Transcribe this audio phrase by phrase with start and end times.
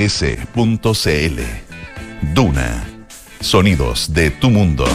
[0.00, 1.40] S.cl.
[2.32, 2.84] Duna.
[3.40, 4.86] Sonidos de tu mundo.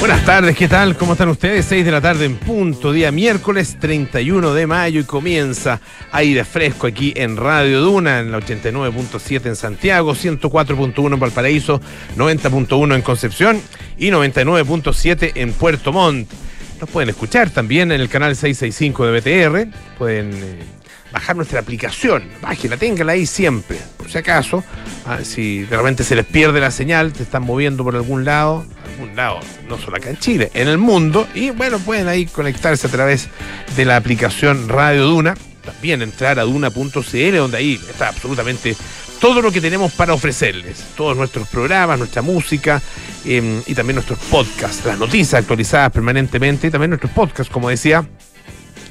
[0.00, 0.96] Buenas tardes, ¿qué tal?
[0.96, 1.66] ¿Cómo están ustedes?
[1.66, 5.78] 6 de la tarde en punto, día miércoles 31 de mayo y comienza
[6.10, 11.82] aire fresco aquí en Radio Duna, en la 89.7 en Santiago, 104.1 en Valparaíso,
[12.16, 13.60] 90.1 en Concepción
[13.98, 16.32] y 99.7 en Puerto Montt.
[16.80, 20.77] Nos pueden escuchar también en el canal 665 de BTR, pueden...
[21.12, 22.24] Bajar nuestra aplicación.
[22.42, 24.62] Bájela, téngala ahí siempre, por si acaso.
[25.06, 28.66] Ah, si de repente se les pierde la señal, te están moviendo por algún lado,
[28.92, 31.26] algún lado, no solo acá en Chile, en el mundo.
[31.34, 33.28] Y bueno, pueden ahí conectarse a través
[33.76, 35.34] de la aplicación Radio Duna.
[35.64, 38.74] También entrar a duna.cl, donde ahí está absolutamente
[39.20, 40.82] todo lo que tenemos para ofrecerles.
[40.96, 42.80] Todos nuestros programas, nuestra música
[43.24, 48.06] em, y también nuestros podcasts, las noticias actualizadas permanentemente y también nuestros podcasts, como decía,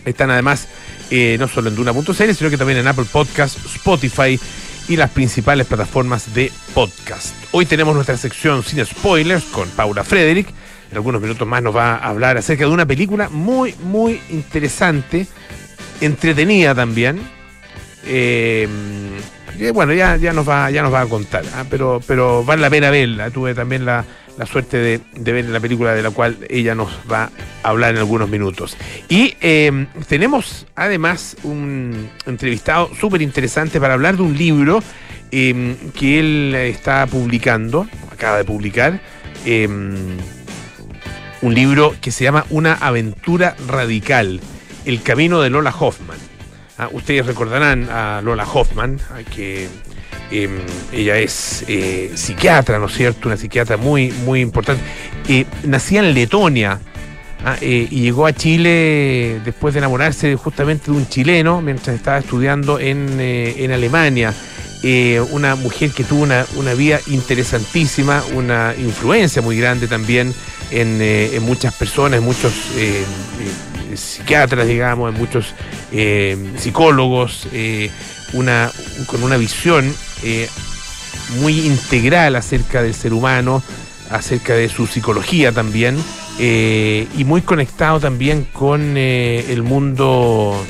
[0.09, 0.67] están además
[1.09, 4.39] eh, no solo en Duna.cl, sino que también en Apple Podcast, Spotify
[4.87, 7.35] y las principales plataformas de podcast.
[7.51, 10.47] Hoy tenemos nuestra sección sin spoilers con Paula Frederick.
[10.91, 15.27] En algunos minutos más nos va a hablar acerca de una película muy, muy interesante,
[15.99, 17.19] entretenida también.
[18.05, 18.67] Eh,
[19.73, 21.65] bueno, ya, ya, nos va, ya nos va a contar, ¿ah?
[21.69, 23.29] pero, pero vale la pena verla.
[23.31, 24.05] Tuve también la,
[24.37, 27.31] la suerte de, ver la película de la cual ella nos va
[27.63, 28.77] a hablar en algunos minutos.
[29.09, 34.83] Y eh, tenemos además un entrevistado súper interesante para hablar de un libro
[35.31, 39.01] eh, que él está publicando, acaba de publicar,
[39.45, 39.67] eh,
[41.41, 44.39] un libro que se llama Una aventura radical,
[44.85, 46.17] El camino de Lola Hoffman.
[46.77, 48.99] Ah, ustedes recordarán a Lola Hoffman,
[49.35, 49.67] que
[50.29, 50.59] Em,
[50.91, 53.29] ella es eh, psiquiatra, ¿no es cierto?
[53.29, 54.83] Una psiquiatra muy, muy importante.
[55.29, 56.79] Eh, nacía en Letonia
[57.45, 62.17] ah, eh, y llegó a Chile después de enamorarse justamente de un chileno mientras estaba
[62.17, 64.33] estudiando en, en Alemania.
[65.31, 70.33] una mujer que tuvo una, una, vida interesantísima, una influencia muy grande también
[70.71, 72.53] en, en muchas personas, en muchos
[73.99, 75.53] psiquiatras, digamos, en muchos
[76.57, 77.47] psicólogos,
[78.33, 78.71] una,
[79.07, 79.93] con una visión
[80.23, 80.49] eh,
[81.39, 83.61] muy integral acerca del ser humano,
[84.09, 85.97] acerca de su psicología también,
[86.39, 90.63] eh, y muy conectado también con eh, el mundo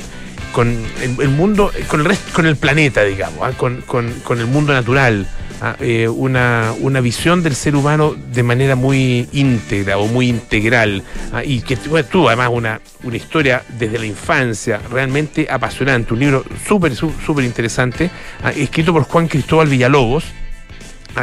[0.52, 3.52] con el, mundo, con el resto, con el planeta, digamos, ¿ah?
[3.56, 5.28] con, con, el mundo natural.
[5.60, 5.76] ¿Ah?
[6.14, 11.02] una, una, visión del ser humano de manera muy íntegra o muy integral.
[11.32, 11.42] ¿ah?
[11.44, 16.14] Y que tuvo además una, una historia desde la infancia realmente apasionante.
[16.14, 18.10] Un libro súper, súper interesante,
[18.56, 20.24] escrito por Juan Cristóbal Villalobos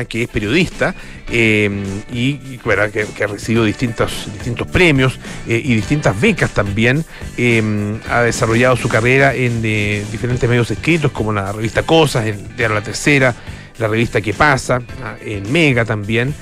[0.03, 0.93] que es periodista
[1.31, 1.69] eh,
[2.11, 4.27] y, que, ha recibido distintos,
[4.71, 7.05] premios eh, y distintas becas también.
[7.37, 12.75] Eh, ha desarrollado su carrera en diferentes medios escritos, como la revista Cosas, en Diario
[12.75, 13.33] La Tercera,
[13.79, 16.33] la revista Que Pasa, ah, en Mega también.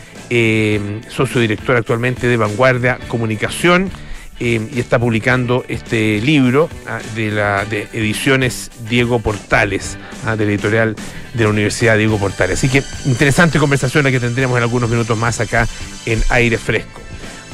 [1.09, 3.91] socio director actualmente de Vanguardia Comunicación.
[4.39, 10.51] y está publicando este libro ah, de la de ediciones Diego Portales, ah, de la
[10.51, 10.95] editorial
[11.33, 12.57] de la Universidad Diego Portales.
[12.57, 15.67] Así que interesante conversación la que tendremos en algunos minutos más acá
[16.05, 16.99] en aire fresco.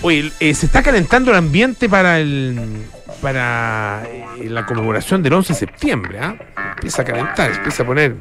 [0.01, 2.85] Oye, eh, se está calentando el ambiente para el
[3.21, 6.19] para eh, la conmemoración del 11 de septiembre.
[6.21, 6.35] ¿ah?
[6.75, 8.15] Empieza a calentar, empieza a poner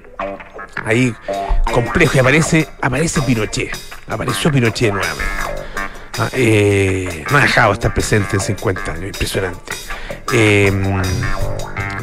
[0.89, 1.15] ahí
[1.73, 3.77] complejo y aparece, aparece Pinochet.
[4.09, 5.25] Apareció Pinochet nuevamente.
[6.19, 9.73] Ah, eh, no ha dejado estar presente en 50 años, impresionante.
[10.33, 10.73] Eh,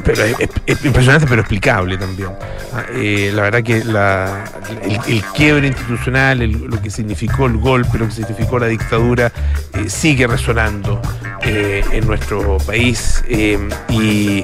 [0.05, 2.29] pero es, impresionante, pero explicable también.
[2.73, 8.13] Ah, eh, la verdad que el, quiebre institucional, lo que significó el golpe, lo que
[8.13, 9.31] significó la dictadura,
[9.73, 11.01] eh, sigue resonando
[11.41, 13.23] en nuestro país.
[13.27, 14.43] y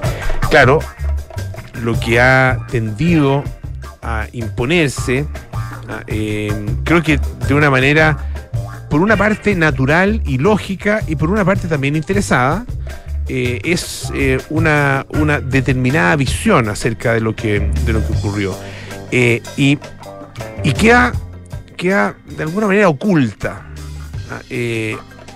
[0.50, 0.80] claro,
[1.81, 3.44] lo que ha tendido
[4.01, 5.25] a imponerse,
[5.88, 6.03] ah,
[6.84, 8.17] creo que de una manera,
[8.89, 12.66] por una parte natural y lógica, y por una parte también interesada,
[13.34, 18.53] eh, es eh, una, una, determinada visión acerca de lo que, de lo que ocurrió.
[19.09, 19.79] Eh, y,
[20.63, 21.13] y queda,
[21.77, 23.68] queda de alguna manera oculta,
[24.31, 24.42] ¿ah?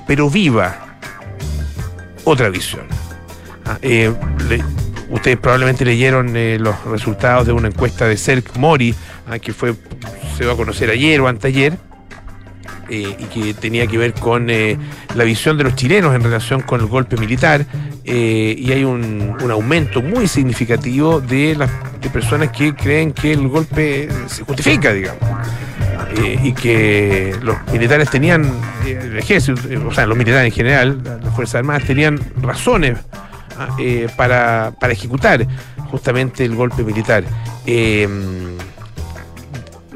[0.05, 0.97] pero viva,
[2.25, 2.85] otra visión.
[3.65, 3.77] ¿Ah?
[5.09, 8.95] Ustedes probablemente leyeron los resultados de una encuesta de Cerc Mori,
[9.27, 9.39] ¿ah?
[9.39, 9.75] que fue,
[10.37, 11.77] se va a conocer ayer o anteayer
[12.87, 14.77] eh, y que tenía que ver con eh,
[15.15, 17.65] la visión de los chilenos en relación con el golpe militar
[18.03, 21.71] eh, y hay un, aumento muy significativo de las
[22.13, 25.19] personas que creen que el golpe se justifica, digamos.
[26.43, 28.45] y que los militares tenían,
[28.85, 32.99] el ejército, o sea, los militares en general, las Fuerzas Armadas tenían razones
[33.57, 33.75] ah,
[34.15, 35.45] para, para, ejecutar
[35.89, 37.23] justamente el golpe militar.
[37.65, 38.07] Eh,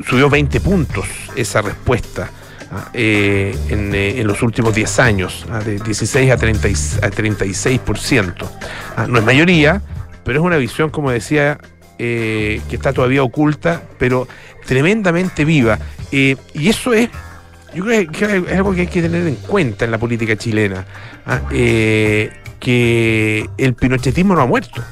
[0.07, 2.29] subió 20 puntos esa respuesta
[2.71, 8.33] ah, eh, en, los últimos 10 años, ah, de 16 a, 30, a 36%.
[8.95, 9.81] Ah, no es mayoría,
[10.23, 11.57] pero es una visión, como decía,
[11.97, 14.25] que está todavía oculta, pero
[14.65, 15.79] tremendamente viva.
[16.11, 16.37] y
[16.69, 17.09] eso es
[17.73, 20.85] yo creo que es algo que hay que tener en cuenta en la política chilena,
[21.25, 21.41] ¿ah?
[21.51, 24.83] eh, que el pinochetismo no ha muerto.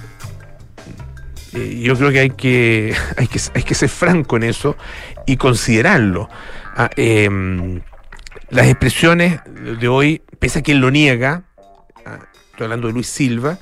[1.53, 4.75] Eh, yo creo que hay, que hay que ser franco en eso
[5.25, 6.29] y considerarlo.
[6.75, 6.89] ¿ah?
[6.95, 7.81] Em,
[8.49, 9.41] las expresiones
[9.79, 11.43] de hoy, pese a él lo niega,
[12.05, 12.19] ¿ah?
[12.51, 13.57] estoy hablando de Luis Silva,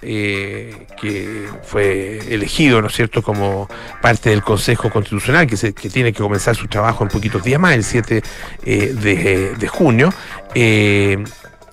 [0.00, 3.68] eh, que fue elegido, ¿no es cierto?, como
[4.00, 7.84] parte del Consejo Constitucional, que, tiene que comenzar su trabajo en poquitos días más, el
[7.84, 8.22] 7
[8.64, 10.12] eh, de, junio.
[10.54, 11.22] Eh,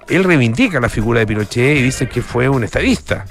[0.10, 3.26] él reivindica la figura de Pinochet y dice que fue un estadista.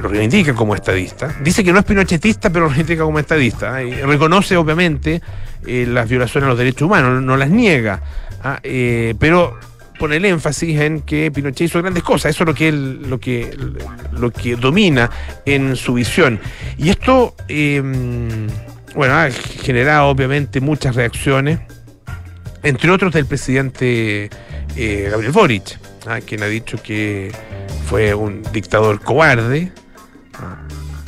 [0.00, 1.34] Lo reivindica como estadista.
[1.42, 3.78] Dice que no es pinochetista, pero lo reivindica como estadista.
[3.78, 5.20] Reconoce, obviamente,
[5.66, 8.00] las violaciones a los derechos humanos, no, las niega.
[8.42, 9.58] Ah, pero
[9.98, 12.34] pone el énfasis en que Pinochet hizo grandes cosas.
[12.34, 13.56] Eso es lo que él, lo que,
[14.12, 15.10] lo que domina
[15.44, 16.40] en su visión.
[16.78, 18.46] Y esto, em,
[18.94, 21.60] bueno, ha generado obviamente muchas reacciones,
[22.62, 24.30] entre otros del presidente
[24.76, 26.20] eh, Gabriel Boric, ¿ah?
[26.20, 27.32] quien ha dicho que
[27.86, 29.70] fue un dictador cobarde,
[30.34, 30.56] ¿ah?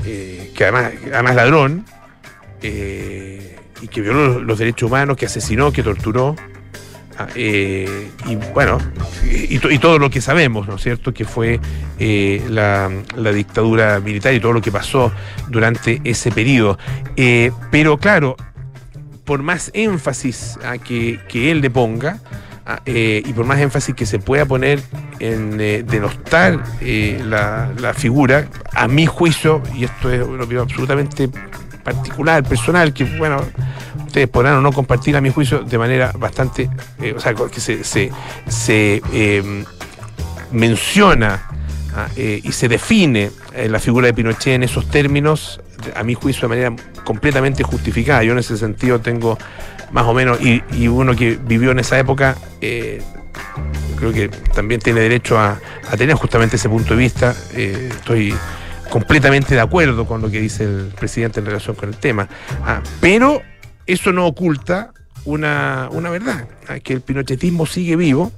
[0.04, 1.84] eh, que además, además ladrón,
[2.62, 6.36] eh, y que violó los derechos humanos, que asesinó, que torturó.
[7.34, 8.78] Eh, y bueno,
[9.24, 11.60] y, todo lo que sabemos, ¿no es cierto?, que fue
[11.98, 12.90] eh, la,
[13.32, 15.12] dictadura militar y todo lo que pasó
[15.48, 16.78] durante ese periodo.
[17.16, 18.36] Eh, pero claro,
[19.24, 22.20] por más énfasis a que, él le ponga,
[22.84, 24.80] y por más énfasis que se pueda poner
[25.20, 31.30] en denostar la, la, figura, a mi juicio, y esto es una opinión absolutamente
[31.86, 33.40] particular, personal, que bueno,
[34.04, 36.68] ustedes podrán o no compartir a mi juicio de manera bastante,
[37.00, 39.64] eh, o sea, que se, se, em,
[40.50, 41.42] menciona
[41.94, 45.60] ah, eh, y se define eh, la figura de Pinochet en esos términos,
[45.94, 48.24] a mi juicio de manera completamente justificada.
[48.24, 49.38] Yo en ese sentido tengo
[49.92, 55.00] más o menos, y, y uno que vivió en esa época, creo que también tiene
[55.00, 55.60] derecho a,
[55.96, 57.32] tener justamente ese punto de vista.
[57.54, 58.34] estoy
[58.90, 62.28] completamente de acuerdo con lo que dice el presidente en relación con el tema.
[62.64, 63.42] Ah, pero
[63.86, 64.92] eso no oculta
[65.24, 68.32] una, verdad, ah, que el pinochetismo sigue vivo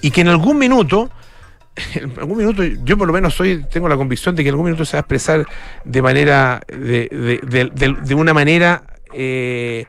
[0.00, 1.10] y que en algún minuto,
[1.94, 4.66] en algún minuto, yo por lo menos soy, tengo la convicción de que en algún
[4.66, 5.46] minuto se va a expresar
[5.84, 9.86] de manera, de, una manera eh,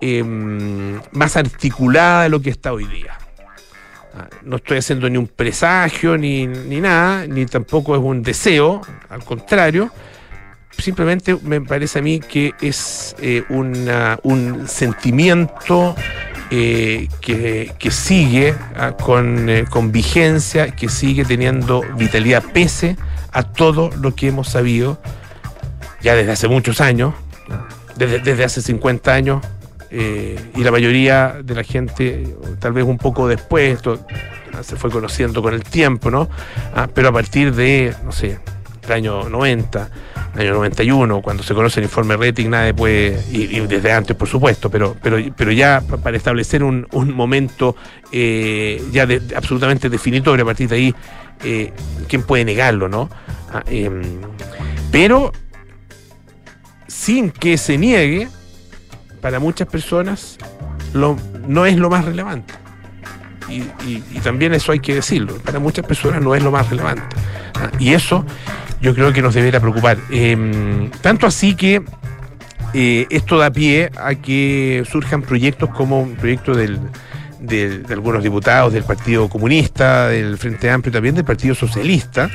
[0.00, 3.18] em, más articulada de lo que está hoy día.
[4.42, 9.90] No estoy haciendo ni un presagio ni, nada, ni tampoco es un deseo, al contrario.
[10.78, 15.94] Simplemente me parece a mí que es eh, un sentimiento
[16.54, 22.98] eh, que, sigue ah, con, eh, con vigencia, que sigue teniendo vitalidad pese
[23.32, 25.00] a todo lo que hemos sabido
[26.02, 27.14] ya desde hace muchos años,
[27.96, 29.42] desde, desde hace 50 años,
[29.94, 34.00] eh, y la mayoría de la gente, tal vez un poco después, esto
[34.62, 36.30] se fue conociendo con el tiempo, ¿no?
[36.74, 38.38] Ah, pero a partir de, no sé,
[38.86, 39.90] el año 90,
[40.34, 44.28] el año 91, cuando se conoce el informe rating, nadie puede, y, desde antes, por
[44.28, 47.76] supuesto, pero, pero, pero ya para establecer un, momento
[48.10, 49.06] eh, ya
[49.36, 50.94] absolutamente definitorio, a partir de ahí,
[51.44, 51.70] eh,
[52.08, 53.10] ¿quién puede negarlo, no?
[53.52, 54.02] Ah, em,
[54.90, 55.32] pero
[56.86, 58.28] sin que se niegue,
[59.22, 60.36] para muchas personas
[60.92, 61.16] lo,
[61.48, 62.52] no es lo más relevante.
[63.48, 67.02] Y, también eso hay que decirlo, para muchas personas no es lo más relevante.
[67.54, 68.24] Ah, y eso
[68.80, 69.98] yo creo que nos debería preocupar.
[70.10, 71.82] Em, tanto así que
[72.72, 76.80] eh, esto da pie a que surjan proyectos como un proyecto del,
[77.42, 82.30] de, algunos diputados del Partido Comunista, del Frente Amplio, también del Partido Socialista,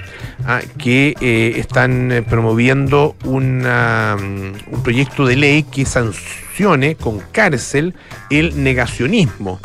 [0.46, 7.20] ah, que eh, están eh, promoviendo una, mm, un proyecto de ley que sancione con
[7.32, 7.94] cárcel
[8.30, 9.60] el negacionismo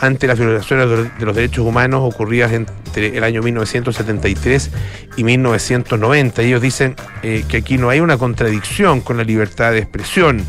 [0.00, 4.70] ante las violaciones de los derechos humanos ocurridas entre el año 1973
[5.16, 6.42] y 1990.
[6.42, 10.42] Ellos dicen eh, que aquí no hay una contradicción con la libertad de expresión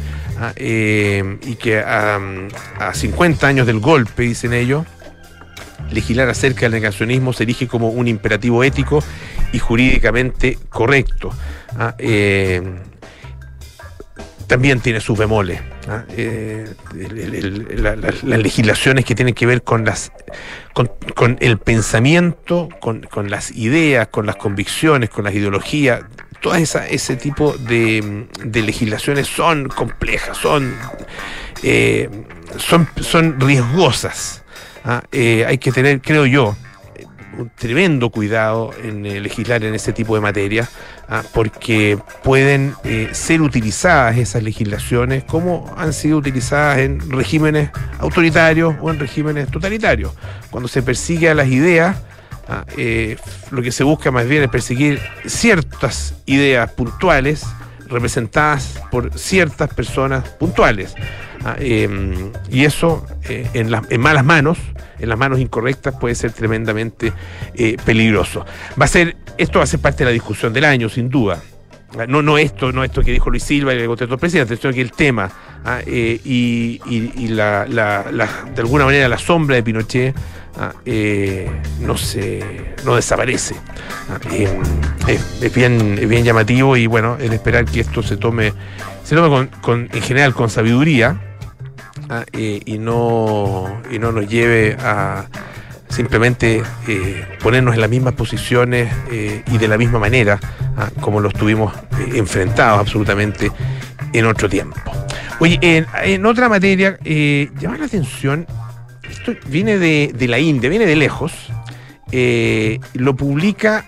[0.56, 2.20] Eh, y que a,
[2.94, 4.86] 50 años del golpe, dicen ellos,
[5.92, 9.04] legislar acerca del negacionismo se erige como un imperativo ético
[9.52, 11.32] y jurídicamente correcto.
[11.78, 12.62] Ah, eh,
[14.48, 15.62] también tiene sus bemoles.
[15.88, 16.68] Ah, eh,
[17.74, 20.12] las legislaciones que tienen que ver con las
[20.74, 26.02] con, el pensamiento, con, con, las ideas, con las convicciones, con las ideologías,
[26.56, 30.76] esa, ese tipo de, legislaciones son complejas, son,
[31.64, 32.10] eh,
[32.58, 34.44] son, son riesgosas.
[34.84, 35.04] ¿ah?
[35.12, 36.56] Eh, hay que tener, creo yo,
[37.38, 40.68] un tremendo cuidado en eh, legislar en ese tipo de materia,
[41.08, 41.24] ¿ah?
[41.34, 42.76] porque pueden
[43.14, 47.70] ser utilizadas esas legislaciones como han sido utilizadas en regímenes
[48.00, 50.12] autoritarios o en regímenes totalitarios.
[50.50, 51.98] Cuando se persigue a las ideas,
[52.52, 52.66] ¿ah?
[52.78, 53.18] eh,
[53.52, 57.46] lo que se busca más bien es perseguir ciertas ideas puntuales
[57.88, 60.96] representadas por ciertas personas puntuales.
[61.46, 61.56] ¿ah?
[61.60, 64.58] Em, y eso en, las en malas manos
[65.02, 67.12] en las manos incorrectas puede ser tremendamente
[67.56, 68.46] eh, peligroso.
[68.80, 71.42] Va a ser, esto va a ser parte de la discusión del año, sin duda.
[72.08, 74.80] No, no esto, no esto que dijo Luis Silva y el contestó presidente, sino que
[74.80, 75.30] el tema
[75.66, 76.80] ah, eh, y,
[77.28, 77.42] de
[78.58, 80.16] alguna manera la sombra de Pinochet
[80.58, 81.50] ah, eh,
[81.80, 83.56] no se no desaparece.
[84.10, 84.20] Ah,
[85.08, 88.54] es, bien, es bien llamativo y bueno, el esperar que esto se tome,
[89.04, 91.20] se tome con, en general con sabiduría
[92.10, 92.24] ¿ah?
[92.34, 95.26] y, no, y no nos lleve a
[95.92, 100.40] simplemente eh, ponernos en las mismas posiciones eh, y de la misma manera
[101.00, 103.52] como lo estuvimos eh, enfrentados absolutamente
[104.14, 104.80] en otro tiempo.
[105.42, 108.46] Oye, en, otra materia, llama la atención,
[109.10, 111.34] esto viene de, de la India, viene de lejos,
[112.94, 113.86] lo publica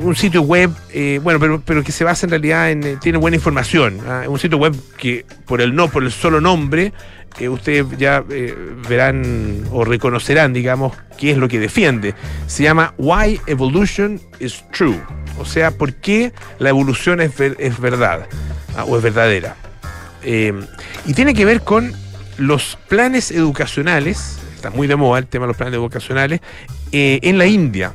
[0.00, 3.18] un sitio web, eh, bueno, pero, pero que se basa en realidad en, eh, tiene
[3.18, 4.00] buena información.
[4.06, 4.24] ¿ah?
[4.28, 6.92] Un sitio web que por el no, por el solo nombre,
[7.38, 8.22] eh, ustedes ya
[8.88, 12.14] verán o reconocerán, digamos, qué es lo que defiende.
[12.46, 15.00] Se llama Why Evolution is True.
[15.38, 18.26] O sea, ¿por qué la evolución es, es verdad
[18.76, 18.84] ¿ah?
[18.84, 19.56] o es verdadera?
[20.24, 21.92] Y tiene que ver con
[22.38, 26.40] los planes educacionales, está muy de moda el tema de los planes educacionales,
[26.92, 27.94] en la India.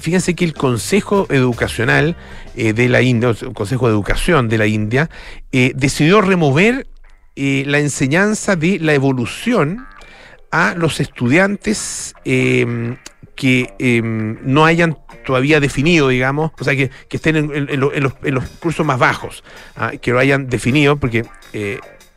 [0.00, 2.16] Fíjense que el Consejo Educacional
[2.56, 5.10] eh, de la India, el Consejo de Educación de la India,
[5.52, 6.86] eh, decidió remover
[7.36, 9.86] eh, la enseñanza de la evolución
[10.50, 12.14] a los estudiantes
[13.40, 18.98] que em, no hayan todavía definido, digamos, o sea, que, estén en, los, cursos más
[18.98, 19.42] bajos,
[19.76, 21.24] ah, que lo hayan definido, porque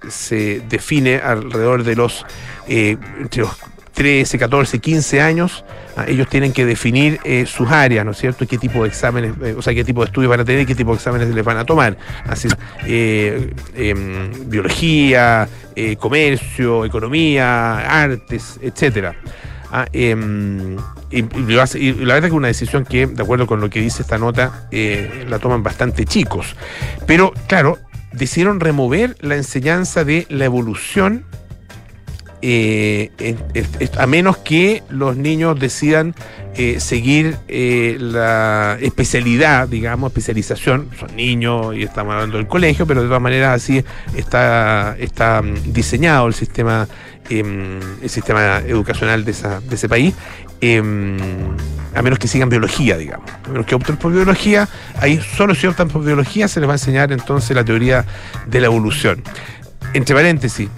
[0.10, 2.25] se define alrededor de los,
[2.68, 3.58] entre los
[3.94, 5.63] 13, 14, 15 años,
[5.96, 8.48] ah, ellos tienen que definir eh, sus áreas, ¿no es cierto?
[8.48, 10.75] ¿Qué tipo de exámenes, eh, o sea, qué tipo de estudios van a tener qué
[10.75, 11.98] tipo de exámenes les van a tomar?
[12.25, 12.48] Así,
[12.86, 15.48] eh, em, biología,
[16.00, 19.15] comercio, economía, artes, etcétera.
[19.75, 20.77] Ah, em,
[21.10, 24.20] y, la verdad es que una decisión que, de acuerdo con lo que dice esta
[24.20, 26.56] nota, la toman bastante chicos.
[27.08, 27.80] Pero, claro,
[28.12, 31.25] decidieron remover la enseñanza de la evolución
[32.46, 33.38] eh,
[33.98, 36.14] a menos que los niños decidan
[36.56, 40.90] eh, seguir eh, la especialidad, digamos, especialización.
[41.00, 43.82] Son niños y estamos hablando del colegio, pero de todas maneras así
[44.18, 46.86] está, está mm, diseñado el sistema,
[47.30, 50.14] em, el sistema educacional de, de ese país.
[50.60, 51.18] Em,
[51.96, 53.32] a menos que sigan biología, digamos.
[53.46, 54.68] A menos que opten por biología,
[55.00, 58.04] ahí solo si optan por biología se les va a enseñar entonces la teoría
[58.48, 59.24] de la evolución.
[59.94, 60.70] Entre paréntesis,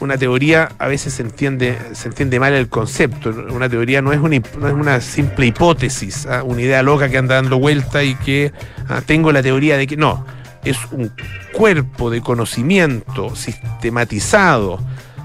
[0.00, 3.30] una teoría a veces se entiende, se entiende mal el concepto.
[3.50, 6.42] Una teoría no es una, simple hipótesis, ¿ah?
[6.42, 8.52] una idea loca que anda dando vuelta y que
[8.88, 9.00] ¿ah?
[9.04, 9.96] tengo la teoría de que.
[9.96, 10.26] No,
[10.64, 11.12] es un
[11.52, 14.80] cuerpo de conocimiento sistematizado,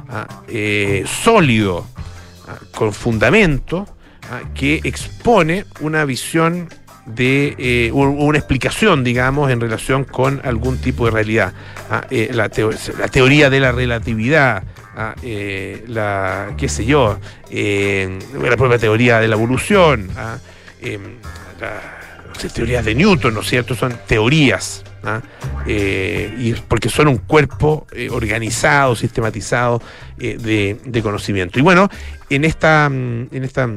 [0.10, 0.28] ¿ah?
[0.48, 1.86] eh, sólido,
[2.74, 3.88] con fundamento,
[4.54, 6.70] que expone una visión
[7.06, 11.54] de eh, una explicación, digamos, en relación con algún tipo de realidad.
[11.90, 12.50] Ah, eh, la,
[13.00, 14.64] la, teoría de la relatividad,
[14.96, 17.20] ah, eh, la, qué sé yo,
[17.52, 20.38] la propia teoría de la evolución, ah,
[22.42, 23.76] las teorías de Newton, ¿no es cierto?
[23.76, 24.84] Son teorías.
[25.68, 29.82] y porque son un cuerpo organizado, sistematizado
[30.18, 31.60] de, de, conocimiento.
[31.60, 31.90] Y bueno,
[32.30, 33.68] en esta, en esta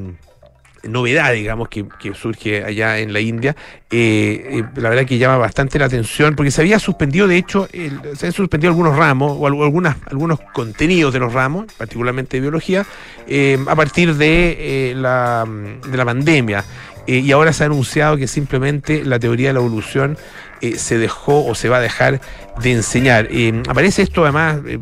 [0.89, 3.57] novedad, digamos, que, surge allá en la India,
[3.91, 7.69] eh, eh, la verdad que llama bastante la atención, porque se había suspendido, de hecho,
[7.73, 12.87] se habían suspendido algunos ramos o algunas, algunos contenidos de los ramos, particularmente de biología,
[13.27, 16.65] eh, a partir de, la, de la pandemia.
[17.07, 20.17] Y ahora se ha anunciado que simplemente la teoría de la evolución
[20.65, 22.23] eh, se dejó o se va a dejar
[22.63, 23.29] de enseñar.
[23.31, 24.79] Eh, aparece esto además eh,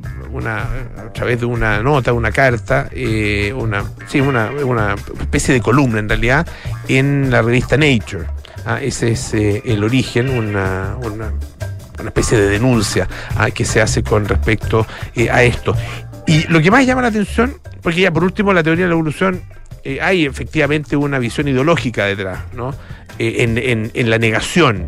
[0.46, 2.88] a través de una nota, una carta,
[3.56, 6.46] una, sí, una, una, especie de columna en realidad
[6.86, 8.26] en la revista Nature.
[8.64, 11.32] Ah, ese es el origen, una, una,
[12.06, 14.86] especie de denuncia ah, que se hace con respecto
[15.32, 15.74] a esto.
[16.28, 18.94] Y lo que más llama la atención, porque ya por último la teoría de la
[18.94, 19.42] evolución
[19.84, 22.74] eh, hay efectivamente una visión ideológica detrás, ¿no?
[23.18, 24.86] Eh, en, en- en la negación.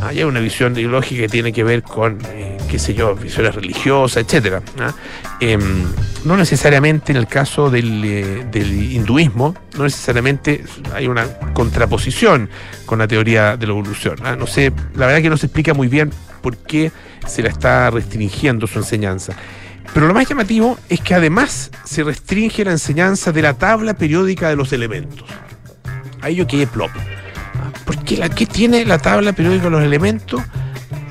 [0.00, 3.54] Ah, Hay una visión ideológica que tiene que ver con, eh, qué sé yo, visiones
[3.54, 4.60] religiosas, etcétera.
[4.78, 4.92] ¿ah?
[5.40, 5.84] Em,
[6.24, 12.48] no necesariamente en el caso del, eh, del hinduismo, no necesariamente hay una contraposición
[12.86, 14.16] con la teoría de la evolución.
[14.24, 14.36] ¿ah?
[14.36, 16.10] No sé, la verdad que no se explica muy bien
[16.42, 16.92] por qué
[17.26, 19.34] se la está restringiendo su enseñanza.
[19.92, 24.48] Pero lo más llamativo es que además se restringe la enseñanza de la tabla periódica
[24.48, 25.24] de los elementos.
[26.20, 26.90] Ahí yo quedé plop.
[26.94, 30.42] Ah, ¿Por qué, la, qué tiene la tabla periódica de los elementos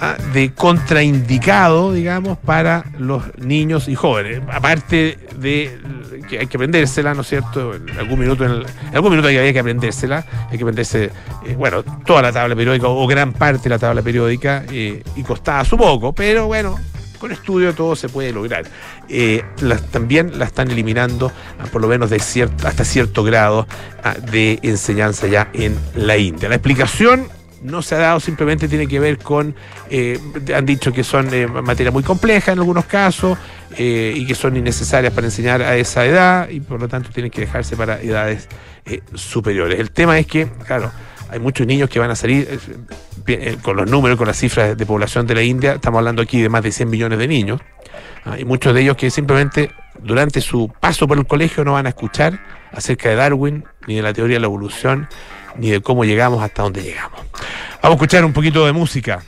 [0.02, 4.42] ah, de contraindicado, digamos, para los niños y jóvenes?
[4.52, 5.80] Aparte de
[6.28, 7.76] que hay que aprendérsela, ¿no es cierto?
[7.76, 8.64] En algún minuto, en,
[8.94, 11.12] algún minuto había que aprendérsela, hay que aprenderse,
[11.46, 15.24] eh, bueno, toda la tabla periódica o gran parte de la tabla periódica eh, y
[15.24, 16.80] costaba su poco, pero bueno,
[17.26, 18.66] con estudio todo se puede lograr.
[19.10, 19.44] Eh,
[19.92, 23.66] también la están eliminando, ah, por lo menos hasta cierto grado
[24.04, 26.50] ah, de enseñanza ya en la India.
[26.50, 27.28] La explicación
[27.64, 29.56] no se ha dado, simplemente tiene que ver con,
[29.90, 30.20] eh,
[30.56, 33.40] han dicho que son eh, materia muy compleja en algunos casos
[33.76, 37.32] eh, y que son innecesarias para enseñar a esa edad y por lo tanto tienen
[37.32, 38.48] que dejarse para edades
[39.16, 39.80] superiores.
[39.80, 40.92] El tema es que, claro,
[41.36, 42.60] hay muchos niños que van a salir eh,
[43.28, 46.42] eh, con los números, con las cifras de población de la India, estamos hablando aquí
[46.42, 47.60] de más de 100 millones de niños,
[48.24, 51.88] ah, y muchos de ellos que simplemente durante su paso por el colegio no van
[51.88, 52.40] a escuchar
[52.72, 55.10] acerca de Darwin, ni de la teoría de la evolución,
[55.58, 57.20] ni de cómo llegamos hasta donde llegamos.
[57.82, 59.22] Vamos a escuchar un poquito de música.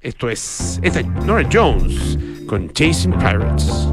[0.00, 2.16] Esto es, esta es Nora Jones
[2.46, 3.90] con Chasing Pirates.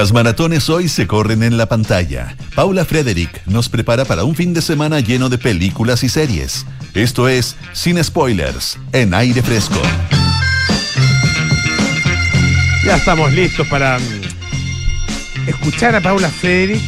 [0.00, 2.34] Las maratones hoy se corren en la pantalla.
[2.54, 6.64] Paula Frederick nos prepara para un fin de semana lleno de películas y series.
[6.94, 9.78] Esto es Sin Spoilers, en aire fresco.
[12.82, 16.80] Ya estamos listos para mm, escuchar a Paula Frederick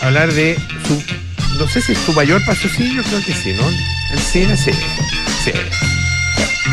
[0.00, 0.56] hablar de
[0.86, 1.02] su,
[1.58, 3.68] no sé si es su mayor patrocinio, creo que sí, ¿no?
[4.12, 4.70] El cine, sí.
[5.42, 5.50] sí.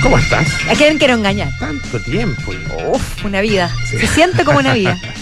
[0.03, 0.47] ¿Cómo estás?
[0.69, 1.49] ¿A quién quiero engañar?
[1.57, 2.51] Tanto tiempo.
[2.91, 3.75] Uf, una vida.
[3.89, 3.97] Sí.
[3.97, 4.99] Se siente como una vida.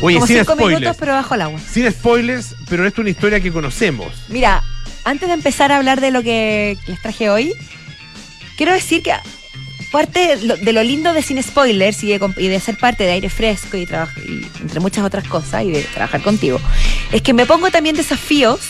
[0.00, 0.80] Oye, como sin cinco spoilers.
[0.80, 1.60] minutos, pero bajo el agua.
[1.70, 4.12] Sin spoilers, pero esto es una historia que conocemos.
[4.28, 4.62] Mira,
[5.04, 7.52] antes de empezar a hablar de lo que les traje hoy,
[8.56, 9.12] quiero decir que
[9.92, 13.12] parte de lo lindo de Sin Spoilers y de, comp- y de ser parte de
[13.12, 16.60] aire fresco y, y entre muchas otras cosas y de trabajar contigo,
[17.12, 18.60] es que me pongo también desafíos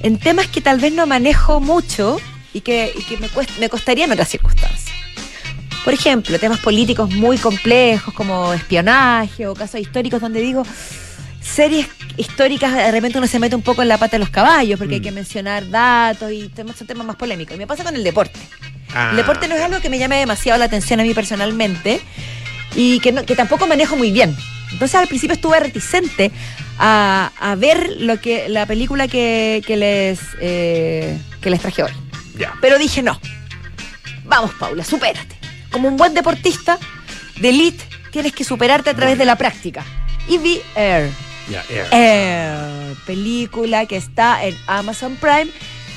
[0.00, 2.18] en temas que tal vez no manejo mucho
[2.54, 3.28] y que, y que me,
[3.60, 4.87] me costaría en otras circunstancias.
[5.88, 10.62] Por ejemplo, temas políticos muy complejos como espionaje o casos históricos donde digo,
[11.40, 11.86] series
[12.18, 14.96] históricas de repente uno se mete un poco en la pata de los caballos porque
[14.96, 15.04] hay Mm.
[15.04, 17.54] que mencionar datos y temas, son temas más polémicos.
[17.54, 18.38] Y me pasa con el deporte.
[18.94, 22.02] Ah, El deporte no es algo que me llame demasiado la atención a mí personalmente
[22.76, 24.36] y que, no- que tampoco manejo muy bien.
[24.72, 26.30] Entonces al principio estuve reticente
[26.78, 31.92] a, a ver lo que la película que, que les, eh, que les traje hoy.
[32.60, 33.18] Pero dije no.
[34.26, 35.37] Vamos, Paula, supérate.
[35.70, 36.78] Como un buen deportista
[37.40, 39.84] de elite, tienes que superarte a través de la práctica.
[40.28, 41.10] Y vi Air.
[41.70, 41.86] Air.
[41.92, 45.48] Air, película que está en Amazon Prime,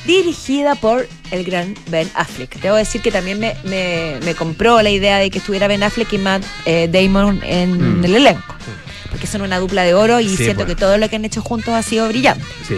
[0.06, 2.56] dirigida por el gran Ben Affleck.
[2.62, 6.12] Debo decir que también me, me- me compró la idea de que estuviera Ben Affleck
[6.14, 8.06] y Matt eh, Damon en Mm.
[8.06, 8.56] el elenco.
[9.10, 10.68] Porque son una dupla de oro y Sí, siento bueno.
[10.68, 12.46] que todo lo que han hecho juntos ha sido brillante.
[12.68, 12.76] Sí,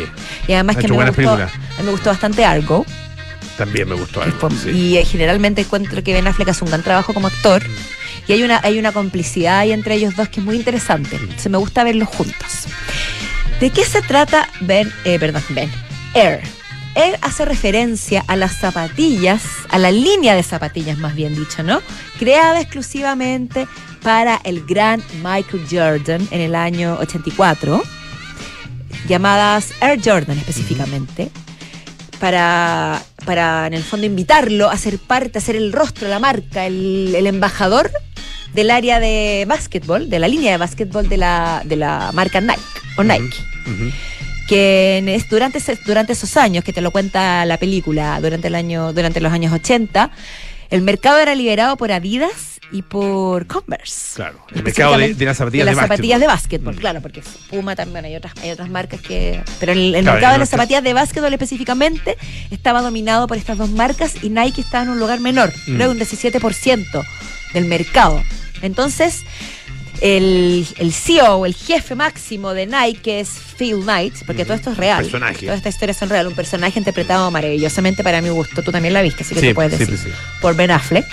[0.48, 1.52] Y además que me gustó, películas.
[1.54, 2.86] a mí me gustó bastante Argo.
[3.58, 4.50] También me gustó algo.
[4.52, 4.70] sí.
[4.70, 7.64] Y eh, generalmente encuentro que Ben Affleck hace un gran trabajo como actor.
[8.28, 11.18] Y hay una, hay una complicidad ahí entre ellos dos que es muy interesante.
[11.18, 11.24] Mm.
[11.24, 12.68] Entonces me gusta verlos juntos.
[13.60, 15.72] ¿De qué se trata Ben, eh, perdón, Ben?
[16.14, 16.42] Air.
[16.96, 21.82] Air hace referencia a las zapatillas, a la línea de zapatillas más bien dicho, ¿no?
[22.20, 23.68] Creada exclusivamente
[24.04, 27.82] para el gran Michael Jordan en el año 84,
[29.08, 31.32] llamadas Air Jordan específicamente,
[32.20, 36.66] para, para en el fondo invitarlo a ser parte, a ser el rostro, la marca,
[36.66, 37.92] el, el embajador
[38.54, 42.62] del área de básquetbol, de la línea de básquetbol de la, de la marca Nike
[42.98, 43.92] o Nike Ujú.
[44.48, 48.56] que en es- durante, durante esos años que te lo cuenta la película, durante el
[48.56, 50.12] año, durante los años 80,
[50.70, 54.16] el mercado era liberado por Adidas y por Converse.
[54.16, 56.76] Claro, el mercado de, de las zapatillas de de, las zapatillas de básquetbol.
[56.76, 56.80] Mm.
[56.80, 59.42] claro, porque Puma también hay otras, hay otras marcas que.
[59.60, 62.18] Pero el, el Claro, mercado de las zapatillas de básquetbol específicamente
[62.52, 65.76] estaba dominado por estas dos marcas y Nike estaba en un lugar menor, Mm.
[65.76, 67.04] creo que un 17%
[67.54, 68.22] del mercado.
[68.62, 69.24] Entonces,
[70.02, 74.48] el, el CEO el jefe máximo de Nike, que es Phil Knight, porque Mm.
[74.48, 75.04] todo esto es real.
[75.04, 75.46] Personaje.
[75.46, 76.30] Todas estas historias son reales.
[76.32, 78.64] Un personaje interpretado maravillosamente para mi gusto.
[78.64, 79.98] Tú también la viste, así que Sí, tú puedes sí, decir.
[79.98, 80.16] sí, sí.
[80.42, 81.06] Por Ben Affleck.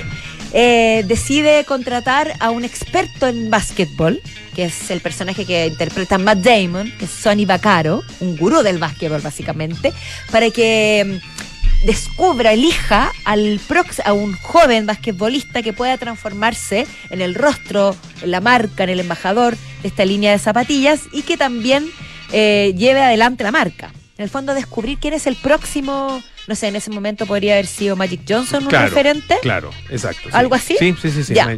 [0.52, 4.20] Eh, decide contratar a un experto en básquetbol,
[4.54, 8.78] que es el personaje que interpreta Matt Damon, que es Sonny Vaccaro, un gurú del
[8.78, 9.92] básquetbol básicamente,
[10.32, 17.20] para que mm, descubra, elija al prox a un joven basquetbolista que pueda transformarse en
[17.20, 21.36] el rostro, en la marca, en el embajador de esta línea de zapatillas y que
[21.36, 21.88] también
[22.32, 23.92] eh, lleve adelante la marca.
[24.20, 27.66] En el fondo descubrir quién es el próximo, no sé, en ese momento podría haber
[27.66, 29.38] sido Magic Johnson un Claro, referente.
[29.40, 30.24] Claro, exacto.
[30.24, 30.28] sí.
[30.34, 30.76] ¿Algo así?
[30.78, 31.24] Sí, sí, sí.
[31.24, 31.48] sí Ya.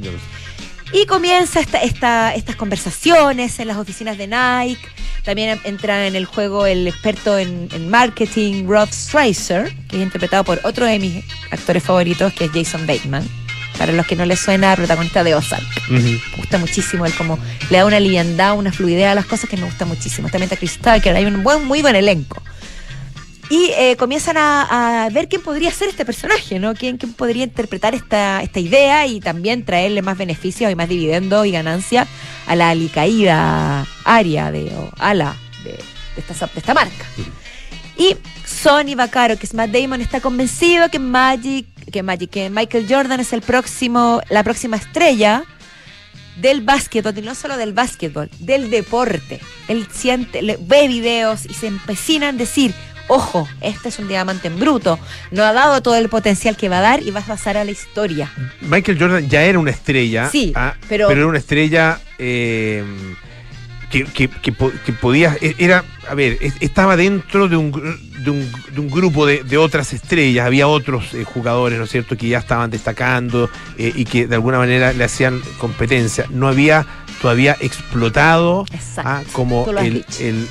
[0.93, 4.81] Y comienza esta, esta- estas conversaciones en las oficinas de Nike.
[5.25, 10.45] También entra en el juego el experto en, en marketing, Rod Streiser, que es interpretado
[10.45, 13.29] por otro de mis actores favoritos, que es Jason Bateman.
[13.77, 15.65] Para los que no les suena, protagonista de Ozark.
[15.89, 19.57] Me gusta muchísimo él como le da una liviandad, una fluidez a las cosas que
[19.57, 20.29] me gusta muchísimo.
[20.29, 22.41] También está Chris Tucker, hay un buen, muy buen elenco.
[23.53, 26.73] Y eh, comienzan a, a ver quién podría ser este personaje, ¿no?
[26.73, 31.47] ¿Quién, quién podría interpretar esta, esta idea y también traerle más beneficios y más dividendos
[31.47, 32.09] y ganancia
[32.47, 35.81] a la alicaída área de, o ala de, de
[36.17, 37.05] esta, de esta marca.
[37.99, 42.87] Y Sonny Vaccaro, que es Matt Damon, está convencido que Magic, que Magic, que Michael
[42.89, 45.45] Jordan es el próximo, la próxima estrella
[46.41, 49.41] del básquetbol, y no solo del básquetbol, del deporte.
[49.69, 52.75] Él siente, ve videos y se empecina en decir,
[53.09, 54.99] ojo, este es un diamante en bruto,
[55.31, 57.65] no ha dado todo el potencial que va a dar y va a pasar a
[57.65, 58.33] la historia.
[58.61, 60.29] Michael Jordan ya era una estrella.
[60.31, 62.85] Sí, ah, pero- era una estrella eh,
[63.91, 65.37] que, que- que po- que podía.
[65.41, 67.71] e- Era, a ver, es- estaba dentro de un,
[68.25, 70.47] de un, de un grupo de, de otras estrellas.
[70.47, 74.35] Había otros eh, jugadores, ¿no es cierto?, que ya estaban destacando eh, y que de
[74.37, 76.25] alguna manera le hacían competencia.
[76.31, 76.87] No había
[77.23, 78.67] todavía explotado
[78.99, 80.05] ah, como el,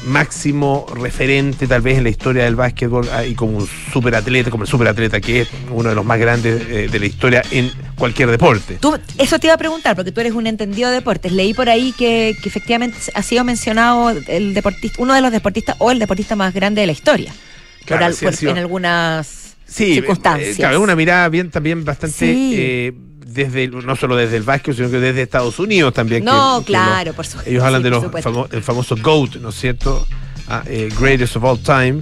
[0.05, 4.63] máximo referente tal vez en la historia del básquetbol ah, y como un superatleta, como
[4.63, 8.31] el superatleta que es uno de los más grandes eh, de la historia en cualquier
[8.31, 8.77] deporte.
[8.79, 11.33] Tú- eso te iba a preguntar, porque tú eres un entendido de deportes.
[11.33, 15.75] Leí por ahí que, que efectivamente ha sido mencionado el deportista, uno de los deportistas
[15.79, 17.31] o el deportista más grande de la historia.
[17.79, 20.53] Por Claro, al- sí ha por- en algunas Sí, circunstancias.
[20.53, 22.53] eh, claro, es una mirada bien también bastante Sí.
[22.55, 22.93] eh,
[23.33, 26.23] desde el- no solo desde el básquet, sino que desde Estados Unidos también.
[26.23, 27.49] No, que- que claro, lo- por supuesto.
[27.49, 30.07] ellos hablan sí, de los famo- el famoso GOAT, ¿no es cierto?
[30.47, 31.99] Ah, eh, greatest of all time.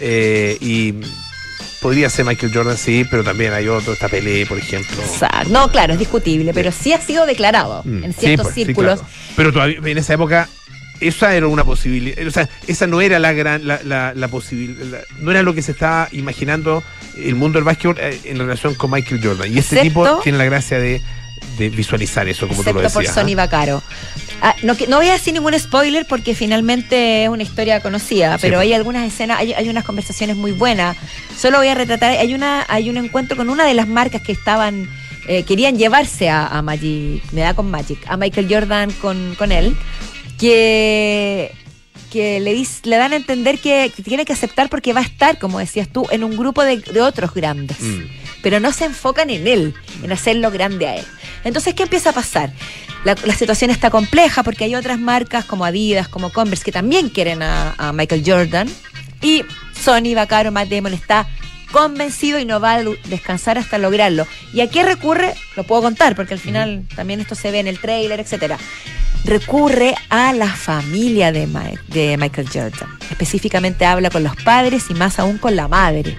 [0.00, 0.94] Eh, y
[1.80, 4.96] podría ser Michael Jordan, sí, pero también hay otro, está Pelé, por ejemplo.
[5.02, 5.48] Exacto.
[5.50, 8.64] No, claro, es discutible, pero sí ha sido declarado Mm, en sí, ciertos pues, sí,
[8.64, 9.00] círculos.
[9.00, 9.14] claro.
[9.36, 10.48] Pero todavía en esa época
[11.00, 15.00] esa era una posibilidad, o sea, esa no era la gran la, la, la posibilidad,
[15.20, 16.82] no era lo que se estaba imaginando
[17.16, 19.52] el mundo del básquetbol eh, en relación con Michael Jordan.
[19.52, 21.00] Y este Excepto- tipo tiene la gracia de,
[21.58, 23.14] de visualizar eso, como tú lo excepto por decías.
[23.14, 23.36] Sony ¿ah?
[23.36, 23.82] Vaccaro.
[24.42, 28.58] Ah, no, no voy a decir ningún spoiler porque finalmente es una historia conocida, pero
[28.58, 28.64] pues.
[28.66, 30.94] hay algunas escenas, hay, hay unas conversaciones muy buenas.
[31.38, 34.32] Solo voy a retratar, hay una hay un encuentro con una de las marcas que
[34.32, 34.90] estaban,
[35.26, 39.52] eh, querían llevarse a, a Magic, me da con Magic, a Michael Jordan con, con
[39.52, 39.74] él,
[40.38, 41.52] que
[42.10, 45.04] que le, dis- le dan a entender que, que tiene que aceptar porque va a
[45.04, 48.04] estar, como decías tú, en un grupo de, de otros grandes Mm.
[48.42, 51.04] pero no se enfocan en él, en hacerlo grande a él.
[51.44, 52.52] Entonces, ¿qué empieza a pasar?
[53.04, 57.08] La, la situación está compleja porque hay otras marcas como Adidas, como Converse, que también
[57.08, 58.68] quieren a, a Michael Jordan.
[59.20, 59.42] Y
[59.78, 61.26] Sony, Vaccaro, Matt Damon está
[61.72, 64.26] convencido y no va a descansar hasta lograrlo.
[64.54, 65.34] ¿Y a qué recurre?
[65.56, 68.58] Lo puedo contar porque al final también esto se ve en el trailer, etcétera.
[69.26, 71.48] Recurre a la familia de,
[71.88, 72.88] de Michael Jordan.
[73.10, 76.16] Específicamente habla con los padres y más aún con la madre,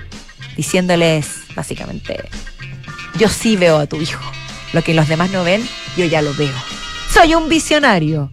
[0.58, 2.17] diciéndoles básicamente,
[3.17, 4.22] yo sí veo a tu hijo.
[4.74, 5.65] Lo que los demás no ven,
[5.96, 6.54] yo ya lo veo.
[7.10, 8.30] Soy un visionario.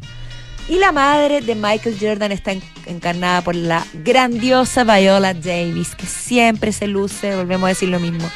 [0.67, 6.07] Y la madre de Michael Jordan está en- encarnada por la grandiosa Viola Davis, que
[6.07, 8.31] siempre se luce, volvemos a decir lo mismo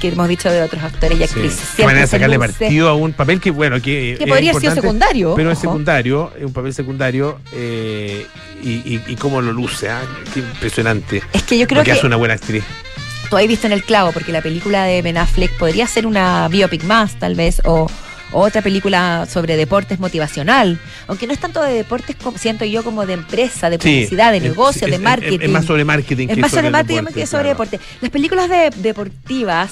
[0.00, 1.24] que hemos dicho de otros actores y Sí.
[1.24, 1.60] actrices.
[1.60, 2.48] Qué Siempre de se sacarle luce.
[2.48, 6.32] partido a un papel que, bueno, que, Que podría sido importante, secundario, Pero es secundario,
[6.38, 8.26] es un papel secundario eh,
[8.62, 10.00] y, y, y cómo lo luce, ¿ah?
[10.32, 11.22] Qué impresionante.
[11.34, 12.64] Es que yo creo Porque que hace una buena actriz.
[13.28, 16.48] tú has visto en el clavo, porque la película de Ben Affleck podría ser una
[16.48, 17.90] biopic más, tal vez, o
[18.42, 23.06] otra película sobre deportes motivacional, aunque no es tanto de deportes, como, siento yo, como
[23.06, 25.38] de empresa, de Sí, publicidad, de negocio, es- de marketing.
[25.40, 27.48] Es, más sobre marketing Es que más sobre el marketing deporte, que sobre claro.
[27.64, 27.80] deporte.
[28.00, 29.70] Las películas de, deportivas,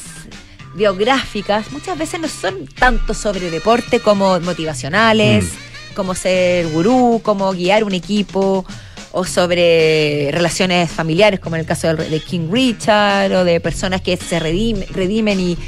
[0.75, 5.95] biográficas, muchas veces no son tanto sobre deporte como motivacionales, Mm.
[5.95, 8.65] como ser gurú, como guiar un equipo,
[9.15, 14.17] o sobre relaciones familiares, como en el caso de, King Richard, o de personas que
[14.17, 15.59] se redime- redimen y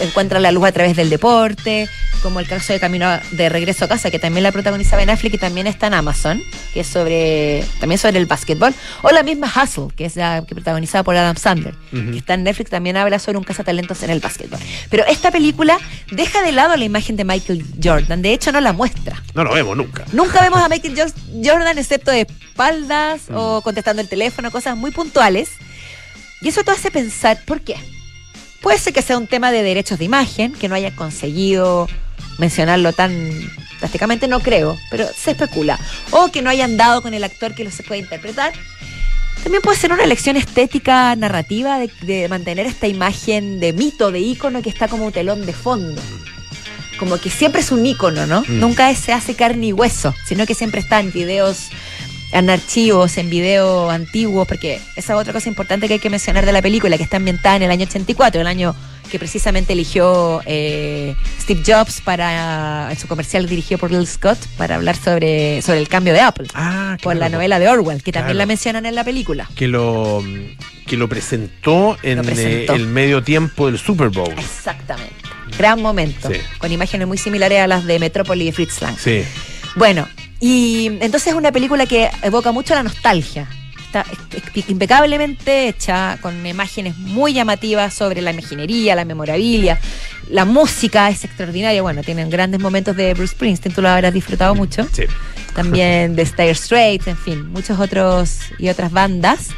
[0.00, 1.88] encuentran la luz a través del deporte,
[2.26, 5.34] como el caso de Camino de Regreso a Casa, que también la protagoniza Ben Affleck
[5.34, 6.42] y también está en Amazon,
[6.74, 10.56] que es sobre también sobre el básquetbol, o la misma Hustle, que es la que
[10.56, 14.18] protagonizada por Adam Sandler, que está en Netflix, también habla sobre un cazatalentos en el
[14.18, 14.58] básquetbol.
[14.90, 15.78] Pero esta película
[16.10, 19.22] deja de lado la imagen de Michael Jordan, de hecho no la muestra.
[19.34, 20.04] No lo vemos nunca.
[20.12, 24.90] Nunca vemos a Michael Jo- Jordan excepto de espaldas o contestando el teléfono, cosas muy
[24.90, 25.50] puntuales.
[26.40, 27.76] Y eso te hace pensar, ¿por qué?
[28.62, 31.88] Puede ser que sea un tema de derechos de imagen, que no haya conseguido
[32.38, 33.10] mencionarlo tan
[33.78, 35.78] drásticamente, no creo, pero se especula.
[36.10, 38.52] O que no hayan dado con el actor que lo se puede interpretar.
[39.42, 44.20] También puede ser una elección estética narrativa de, de mantener esta imagen de mito, de
[44.20, 46.00] ícono que está como un telón de fondo.
[46.98, 48.40] Como que siempre es un ícono, ¿no?
[48.42, 48.58] Mm.
[48.58, 51.68] Nunca se hace carne y hueso, sino que siempre está en videos,
[52.32, 56.46] en archivos, en videos antiguos, porque esa es otra cosa importante que hay que mencionar
[56.46, 58.74] de la película, que está ambientada en el año 84, el año
[59.06, 64.76] que precisamente eligió eh, Steve Jobs para en su comercial dirigido por Bill Scott para
[64.76, 66.48] hablar sobre, sobre el cambio de Apple.
[66.54, 68.38] Ah, Por la novela de Orwell, que también Claro.
[68.38, 69.48] la mencionan en la película.
[69.54, 70.22] Que lo,
[70.86, 72.72] que lo presentó en Lo presentó.
[72.72, 74.32] eh, el medio tiempo del Super Bowl.
[74.38, 75.14] Exactamente.
[75.58, 76.28] Gran momento.
[76.30, 76.36] Sí.
[76.58, 78.96] Con imágenes muy similares a las de Metrópoli y Fritz Lang.
[78.98, 79.22] Sí.
[79.76, 80.08] Bueno,
[80.40, 83.48] y entonces es una película que evoca mucho la nostalgia.
[84.00, 89.78] Está impecablemente hecha, con imágenes muy llamativas sobre la imaginería, la memorabilia.
[90.28, 91.82] La música es extraordinaria.
[91.82, 94.86] Bueno, tienen grandes momentos de Bruce Springsteen, tú lo habrás disfrutado mucho.
[94.92, 95.04] Sí.
[95.54, 99.48] También de Dire Straits, en fin, muchos otros y otras bandas.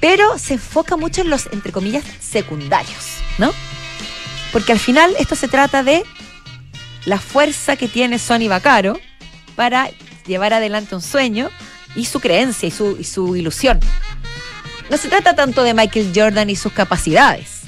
[0.00, 3.52] Pero se enfoca mucho en los, entre comillas, secundarios, ¿no?
[4.52, 6.04] Porque al final esto se trata de
[7.04, 8.98] la fuerza que tiene Sonny Vaccaro
[9.56, 9.90] para
[10.26, 11.50] llevar adelante un sueño
[11.96, 13.80] y su creencia y su, y su ilusión.
[14.90, 17.58] No se trata tanto de Michael Jordan y sus capacidades.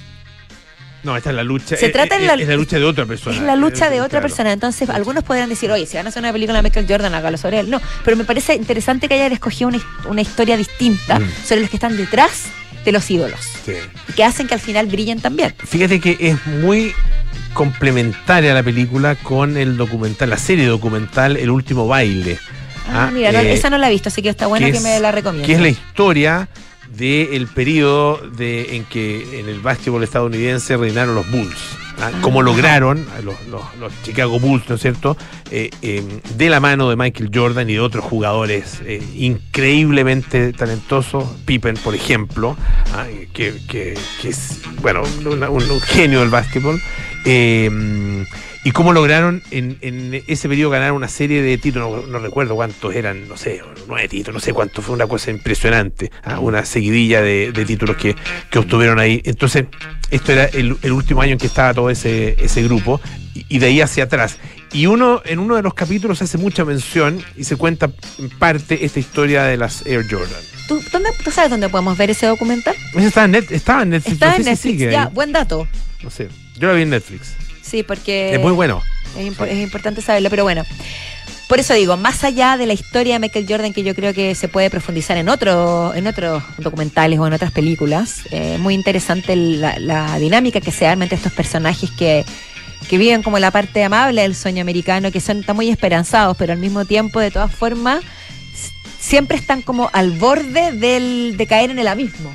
[1.04, 1.76] No, esta es la lucha.
[1.76, 3.36] Se es- trata es, la- es la lucha de otra persona.
[3.36, 4.28] Es la lucha de Eh, otra claro.
[4.28, 4.52] persona.
[4.52, 7.36] Entonces, algunos podrán decir, oye, si van a hacer una película de Michael Jordan, hágalo
[7.38, 7.70] sobre él.
[7.70, 11.28] No, pero me parece interesante que hayan escogido una, una historia distinta Mm.
[11.44, 12.44] sobre los que están detrás
[12.84, 13.40] de los ídolos.
[13.66, 13.72] Sí.
[14.14, 15.54] Que hacen que al final brillen también.
[15.64, 16.92] Fíjate que es muy
[17.52, 22.38] complementaria la película con el documental, la serie documental El último baile.
[22.88, 24.76] Ah, Ah, mira, no, eh, esa no la he visto, así que está buena que,
[24.76, 25.46] es- me la recomiendo.
[25.46, 26.48] Que es la historia
[26.96, 31.56] del periodo de, en que en el básquetbol estadounidense reinaron los Bulls.
[32.00, 32.10] ¿ah?
[32.20, 35.16] cómo lograron los, los- los Chicago Bulls, ¿no es cierto?,
[35.50, 36.02] Eh, eh,
[36.36, 41.94] de la mano de Michael Jordan y de otros jugadores eh, increíblemente talentosos, Pippen, por
[41.94, 42.56] ejemplo,
[42.94, 43.04] ¿ah?
[43.32, 46.80] que, que- que es, bueno, un, un- un genio del básquetbol.
[48.64, 52.54] Y cómo lograron en, en ese periodo ganar una serie de títulos, no, no recuerdo
[52.54, 56.38] cuántos eran, no sé, nueve títulos, no sé cuánto, fue una cosa impresionante, ¿ah?
[56.38, 58.14] una seguidilla de, de títulos que,
[58.50, 59.20] que obtuvieron ahí.
[59.24, 59.64] Entonces,
[60.10, 63.00] esto era el, el último año en que estaba todo ese, ese grupo,
[63.34, 64.36] y, y de ahí hacia atrás.
[64.72, 68.84] Y uno, en uno de los capítulos hace mucha mención y se cuenta en parte
[68.84, 70.40] esta historia de las Air Jordan.
[70.68, 72.76] ¿Tú, dónde, ¿Tú sabes dónde podemos ver ese documental?
[72.94, 74.20] Estaba en, Net- estaba en Netflix.
[74.20, 74.78] No sé en si Netflix.
[74.78, 75.08] sigue Ya, ahí.
[75.12, 75.66] buen dato.
[76.04, 76.28] No sé.
[76.58, 77.34] Yo la vi en Netflix.
[77.72, 78.82] Sí, porque es muy bueno.
[79.18, 80.62] es, impo- es importante saberlo, pero bueno.
[81.48, 84.34] Por eso digo, más allá de la historia de Michael Jordan, que yo creo que
[84.34, 89.34] se puede profundizar en, otro, en otros documentales o en otras películas, eh, muy interesante
[89.36, 92.24] la, la dinámica que se arma entre estos personajes que,
[92.88, 96.52] que viven como la parte amable del sueño americano, que son están muy esperanzados, pero
[96.52, 98.02] al mismo tiempo, de todas formas,
[98.98, 102.34] siempre están como al borde del, de caer en el abismo.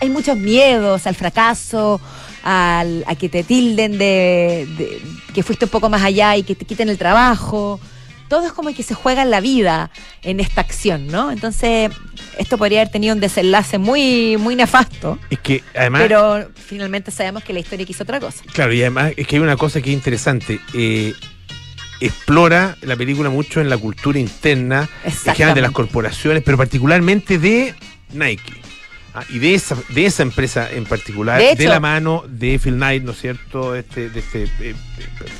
[0.00, 2.00] Hay muchos miedos al fracaso,
[2.48, 5.02] al, a que te tilden de, de-
[5.34, 7.80] que fuiste un poco más allá y que te quiten el trabajo.
[8.28, 9.90] Todo es como que se juega en la vida
[10.22, 11.30] en esta acción, ¿no?
[11.32, 11.90] Entonces,
[12.38, 16.02] esto podría haber tenido un desenlace muy, muy nefasto, Es que además.
[16.02, 18.42] pero finalmente sabemos que la historia quiso otra cosa.
[18.52, 20.60] Claro, y además es que hay una cosa que es interesante.
[20.74, 21.14] eh,
[22.00, 27.38] explora la película mucho en la cultura interna, en general de las corporaciones, pero particularmente
[27.38, 27.74] de
[28.12, 28.52] Nike.
[29.18, 33.02] Ah, y de esa, de esa empresa en particular, De la mano de Phil Knight,
[33.02, 33.74] ¿no es cierto?
[33.74, 34.74] Este, de este eh,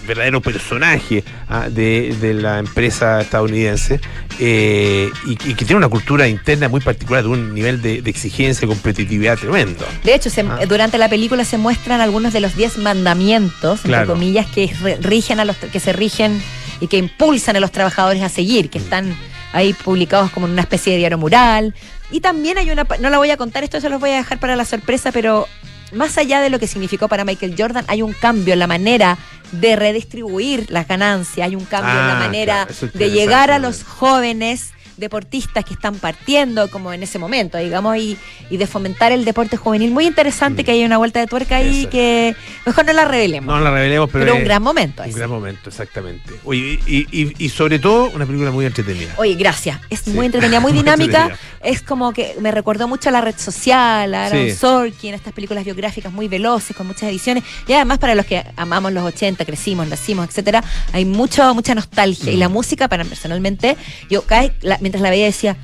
[0.08, 4.00] verdadero personaje ah, de, de la empresa estadounidense,
[4.38, 8.08] eh, y, y que tiene una cultura interna muy particular, de un nivel de, de
[8.10, 9.84] exigencia y competitividad tremendo.
[10.04, 10.60] De hecho, se- Ah.
[10.66, 14.14] durante la película se muestran algunos de los 10 mandamientos, entre Claro.
[14.14, 14.70] comillas, que
[15.02, 16.40] rigen a los que se rigen
[16.80, 19.14] y que impulsan a los trabajadores a seguir, que están
[19.56, 21.74] ahí publicados como en una especie de diario mural.
[22.10, 24.38] Y también hay una, no la voy a contar, esto se los voy a dejar
[24.38, 25.48] para la sorpresa, pero
[25.92, 29.18] más allá de lo que significó para Michael Jordan, hay un cambio en la manera
[29.52, 33.58] de redistribuir las ganancias, hay un cambio en la Ah, manera claro, de llegar a
[33.58, 38.16] los jóvenes deportistas que están partiendo como en ese momento, digamos, y,
[38.50, 39.90] y de fomentar el deporte juvenil.
[39.90, 40.64] Muy interesante Mm.
[40.64, 41.90] que haya una vuelta de tuerca ahí Eso.
[41.90, 43.54] que mejor no la revelemos.
[43.54, 45.02] No la revelemos, pero, pero un gran momento.
[45.02, 45.18] Un ese.
[45.18, 46.32] gran momento, exactamente.
[46.44, 49.14] Oye, y, y- y sobre todo una película muy entretenida.
[49.18, 49.80] Oye, gracias.
[49.90, 50.10] Es Sí.
[50.10, 51.22] muy entretenida, muy Muy dinámica.
[51.26, 51.38] entretenida.
[51.62, 54.54] Es como que me recordó mucho a la red social, a Aaron Sí.
[54.54, 57.42] Sorkin, estas películas biográficas muy veloces, con muchas ediciones.
[57.66, 62.32] Y además, para los que amamos los 80, crecimos, nacimos, etcétera, hay mucho, mucha nostalgia.
[62.32, 62.40] Y Mm.
[62.40, 63.76] la música, para personalmente,
[64.10, 65.56] yo cada vez la- mientras la veía decía,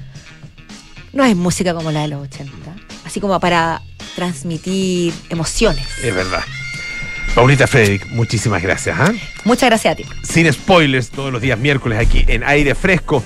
[1.13, 2.53] no hay música como la de los 80.
[3.05, 3.81] Así como para
[4.17, 5.87] transmitir emociones.
[6.03, 6.43] Es verdad.
[7.37, 8.97] Paulita Frederick, muchísimas gracias.
[8.99, 9.13] ¿ah?
[9.45, 10.05] Muchas gracias a ti.
[10.25, 13.23] Sin spoilers, todos los días miércoles aquí en Aire Fresco.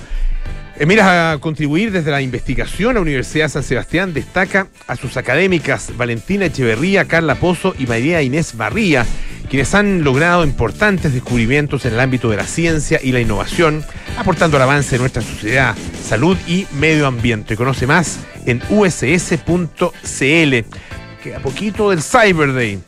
[0.79, 6.45] En a contribuir desde la investigación, la Universidad San Sebastián destaca a sus académicas Valentina
[6.45, 9.03] Echeverría, Carla Pozo y María Inés Barría,
[9.49, 13.83] quienes han logrado importantes descubrimientos en el ámbito de la ciencia y la innovación,
[14.19, 17.57] aportando al avance de nuestra sociedad, salud y medio ambiente.
[17.57, 19.89] Conoce más en uss.cl.
[21.23, 22.79] Que a poquito del Cyber Day.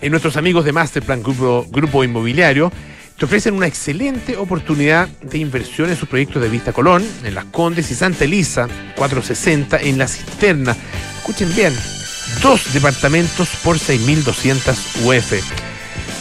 [0.00, 2.70] En nuestros amigos de Masterplan Grupo, Grupo Inmobiliario
[3.18, 7.46] te ofrecen una excelente oportunidad de inversión en sus proyectos de Vista Colón, en Las
[7.46, 10.76] Condes y Santa Elisa, 460 en La Cisterna.
[11.16, 11.74] Escuchen bien,
[12.40, 15.32] dos departamentos por 6.200 UF.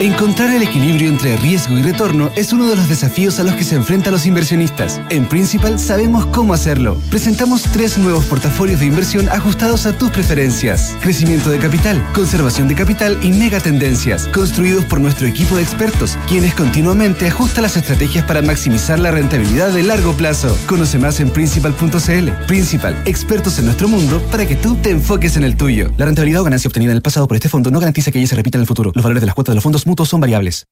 [0.00, 3.64] Encontrar el equilibrio entre riesgo y retorno es uno de los desafíos a los que
[3.64, 5.00] se enfrentan los inversionistas.
[5.08, 7.00] En Principal sabemos cómo hacerlo.
[7.08, 10.94] Presentamos tres nuevos portafolios de inversión ajustados a tus preferencias.
[11.00, 16.52] Crecimiento de capital, conservación de capital y megatendencias, construidos por nuestro equipo de expertos, quienes
[16.52, 20.58] continuamente ajustan las estrategias para maximizar la rentabilidad de largo plazo.
[20.66, 22.30] Conoce más en principal.cl.
[22.46, 25.90] Principal, expertos en nuestro mundo para que tú te enfoques en el tuyo.
[25.96, 28.28] La rentabilidad o ganancia obtenida en el pasado por este fondo no garantiza que ella
[28.28, 28.92] se repita en el futuro.
[28.94, 30.66] Los valores de las cuotas de los fondos mutuos son variables.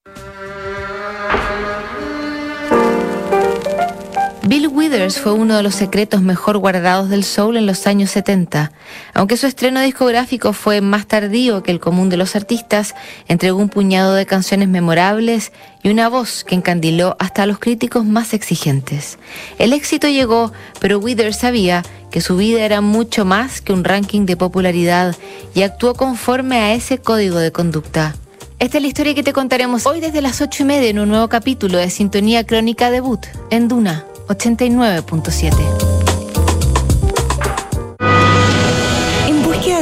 [4.47, 8.73] Bill Withers fue uno de los secretos mejor guardados del soul en los años 70.
[9.15, 12.95] Aunque su estreno discográfico fue más tardío que el común de los artistas,
[13.27, 15.51] entregó un puñado de canciones memorables
[15.83, 19.19] y una voz que encandiló hasta a los críticos más exigentes.
[19.59, 24.27] El éxito llegó, pero Withers sabía que su vida era mucho más que un ranking
[24.27, 25.17] de popularidad
[25.55, 28.15] y actuó conforme a ese código de conducta.
[28.59, 31.09] Esta es la historia que te contaremos hoy desde las ocho y media en un
[31.09, 36.04] nuevo capítulo de Sintonía Crónica Debut en Duna 89.7.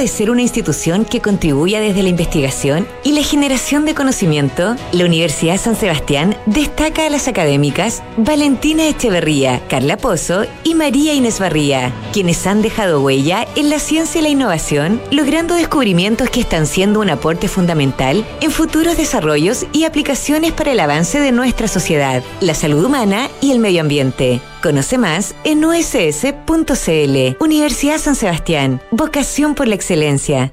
[0.03, 5.05] de ser una institución que contribuya desde la investigación y la generación de conocimiento, la
[5.05, 11.93] Universidad San Sebastián destaca a las académicas Valentina Echeverría, Carla Pozo y María Inés Barría,
[12.13, 16.99] quienes han dejado huella en la ciencia y la innovación, logrando descubrimientos que están siendo
[16.99, 22.55] un aporte fundamental en futuros desarrollos y aplicaciones para el avance de nuestra sociedad, la
[22.55, 24.41] salud humana y el medio ambiente.
[24.63, 27.37] Conoce más en uss.cl.
[27.41, 28.81] Universidad San Sebastián.
[28.93, 30.53] Vocación por la excelencia.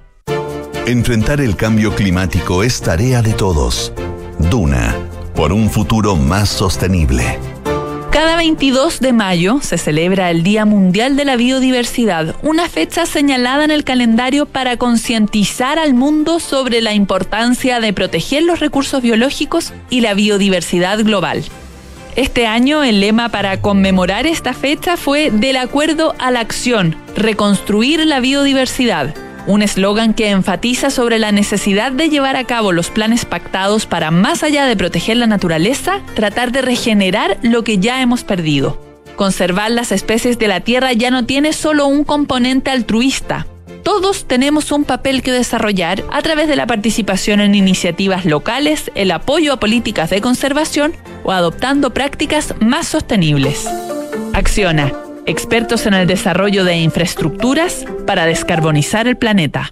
[0.87, 3.93] Enfrentar el cambio climático es tarea de todos.
[4.49, 4.95] Duna,
[5.35, 7.37] por un futuro más sostenible.
[8.09, 13.63] Cada 22 de mayo se celebra el Día Mundial de la Biodiversidad, una fecha señalada
[13.63, 19.71] en el calendario para concientizar al mundo sobre la importancia de proteger los recursos biológicos
[19.91, 21.45] y la biodiversidad global.
[22.15, 28.05] Este año el lema para conmemorar esta fecha fue Del acuerdo a la acción, reconstruir
[28.05, 29.13] la biodiversidad,
[29.47, 34.11] un eslogan que enfatiza sobre la necesidad de llevar a cabo los planes pactados para,
[34.11, 38.81] más allá de proteger la naturaleza, tratar de regenerar lo que ya hemos perdido.
[39.15, 43.47] Conservar las especies de la Tierra ya no tiene solo un componente altruista,
[43.89, 49.09] todos tenemos un papel que desarrollar a través de la participación en iniciativas locales, el
[49.09, 53.67] apoyo a políticas de conservación o adoptando prácticas más sostenibles.
[54.33, 54.93] Acciona,
[55.25, 59.71] expertos en el desarrollo de infraestructuras para descarbonizar el planeta.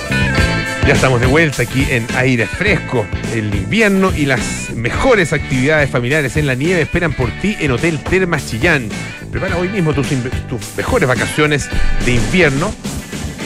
[0.87, 3.05] Ya estamos de vuelta aquí en aire fresco.
[3.33, 7.99] El invierno y las mejores actividades familiares en la nieve esperan por ti en Hotel
[7.99, 8.89] Termas Chillán.
[9.31, 10.07] Prepara hoy mismo tus,
[10.75, 11.69] mejores vacaciones
[12.03, 12.73] de invierno,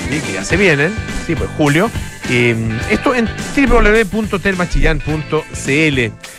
[0.10, 0.92] que ya se vienen,
[1.28, 1.92] sí, pues julio.
[2.30, 2.56] Eh,
[2.90, 6.35] esto en www.termachillán.cl.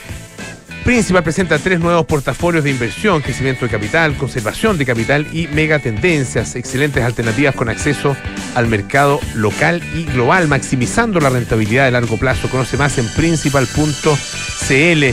[0.87, 6.55] Principal presenta tres nuevos portafolios de inversión, crecimiento de capital, conservación de capital y megatendencias,
[6.55, 8.17] excelentes alternativas con acceso
[8.55, 12.49] al mercado local y global, maximizando la rentabilidad de largo plazo.
[12.49, 15.05] Conoce más en principal.cl.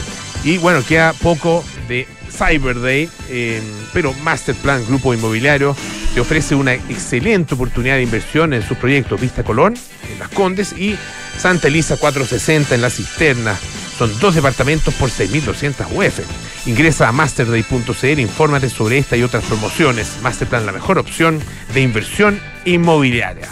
[0.44, 3.60] Y bueno, queda poco de Cyber Day, eh,
[3.92, 5.74] pero Masterplan Grupo Inmobiliario
[6.14, 9.74] te ofrece una excelente oportunidad de inversión en sus proyectos Vista Colón,
[10.08, 10.96] en Las Condes, y
[11.36, 13.58] Santa Elisa 460 en La Cisterna.
[13.98, 16.20] Son dos departamentos por 6.200 UF.
[16.66, 20.18] Ingresa a masterday.cl, infórmate sobre esta y otras promociones.
[20.22, 21.38] Masterplan, la mejor opción
[21.72, 23.48] de inversión inmobiliaria.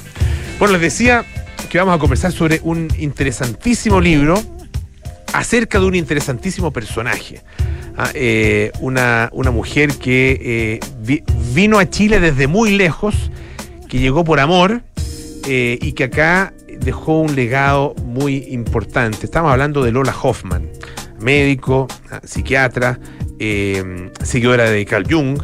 [0.59, 1.24] Bueno, les decía
[1.70, 4.43] que vamos a conversar sobre un interesantísimo libro
[5.32, 7.40] acerca de un interesantísimo personaje.
[7.97, 11.22] Ah, eh, una, una mujer que eh, vi-
[11.55, 13.14] vino a Chile desde muy lejos,
[13.88, 14.82] que llegó por amor
[15.47, 16.53] eh, y que acá
[16.85, 19.24] dejó un legado muy importante.
[19.24, 20.68] Estamos hablando de Lola Hoffman,
[21.20, 22.99] médico, ah, psiquiatra,
[23.39, 25.41] eh, seguidora de Carl Jung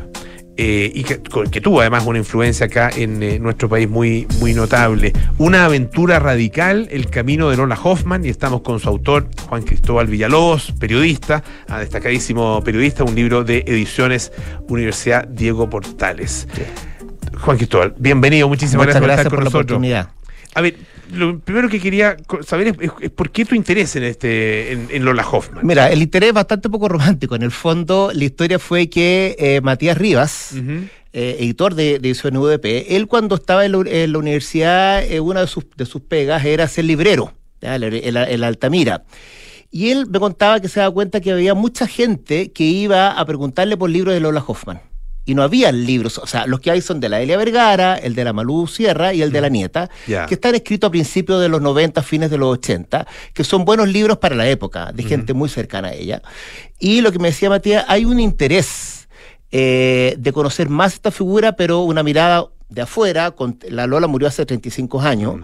[0.60, 1.18] eh, y que,
[1.60, 5.12] tuvo además una influencia acá en eh, nuestro país muy, muy notable.
[5.38, 10.08] Una aventura radical, El camino de Lola Hoffman, y estamos con su autor, Juan Cristóbal
[10.08, 14.32] Villalobos, periodista, ah, destacadísimo periodista, un libro de ediciones
[14.68, 16.48] Universidad Diego Portales.
[17.40, 19.76] Juan Cristóbal, bienvenido, muchísimas Muchas gracias, por estar por con la nosotros.
[19.76, 20.10] oportunidad.
[20.56, 20.74] A ver,
[21.12, 24.88] lo primero que quería saber es, es- es por qué tu interés en este en,
[24.90, 25.66] en Lola Hoffman.
[25.66, 27.34] Mira, el interés es bastante poco romántico.
[27.36, 30.54] En el fondo, la historia fue que eh, Matías Rivas,
[31.12, 35.20] eh, editor de, de Ediciones UDP, él cuando estaba en la, en la universidad, eh,
[35.20, 39.04] una de sus, de sus pegas era ser librero, en, Altamira.
[39.70, 43.24] Y él me contaba que se daba cuenta que había mucha gente que iba a
[43.26, 44.80] preguntarle por libros de Lola Hoffman.
[45.24, 48.14] Y no había libros, o sea, los que hay son de la Elia Vergara, el
[48.14, 50.24] de la Malú Sierra y el de la Nieta, Ya.
[50.24, 53.88] que están escritos a principios de los 90, fines de los 80, que son buenos
[53.88, 56.22] libros para la época, de gente muy cercana a ella.
[56.78, 59.08] Y lo que me decía Matías, hay un interés
[59.50, 64.28] eh, de conocer más esta figura, pero una mirada de afuera, con, la Lola murió
[64.28, 65.36] hace 35 años,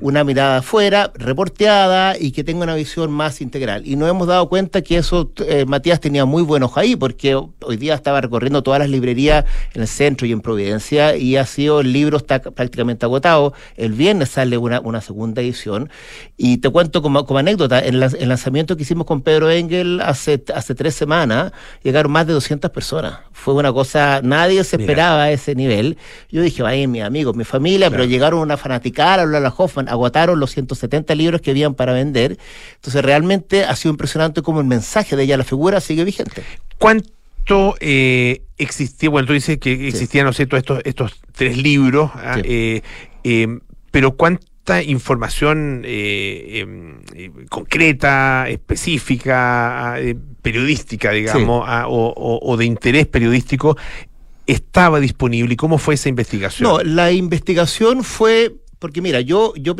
[0.00, 3.86] una mirada afuera, reporteada y que tenga una visión más integral.
[3.86, 7.76] Y nos hemos dado cuenta que eso, eh, Matías tenía muy buenos ahí, porque hoy
[7.76, 11.80] día estaba recorriendo todas las librerías en el centro y en Providencia, y ha sido,
[11.80, 13.52] el libro está prácticamente agotado.
[13.76, 15.88] El viernes sale una, una segunda edición.
[16.36, 20.00] Y te cuento como, como anécdota, en la- el lanzamiento que hicimos con Pedro Engel
[20.00, 21.52] hace, hace tres semanas,
[21.82, 23.18] llegaron más de 200 personas.
[23.32, 24.90] Fue una cosa, nadie se Mira.
[24.92, 25.96] esperaba a ese nivel.
[26.30, 30.38] Yo dije, vaya, mis amigos, mi familia, pero llegaron una fanaticada, a Lola Hoffman, agotaron
[30.40, 32.38] los 170 libros que habían para vender.
[32.76, 36.42] Entonces, realmente ha sido impresionante cómo el mensaje de ella, la figura, sigue vigente.
[36.78, 39.10] ¿Cuánto eh, existía?
[39.10, 42.82] Bueno, tú dices que existían, ¿no es cierto?, estos, estos tres libros, ah, eh,
[43.24, 43.46] eh,
[43.90, 47.02] pero ¿cuánta información em,
[47.48, 49.98] concreta, específica, ah,
[50.40, 53.76] periodística, digamos, ah, o, o- o de interés periodístico
[54.52, 56.68] estaba disponible y cómo fue esa investigación?
[56.68, 58.54] No, la investigación fue.
[58.82, 59.76] Porque mira, yo, yo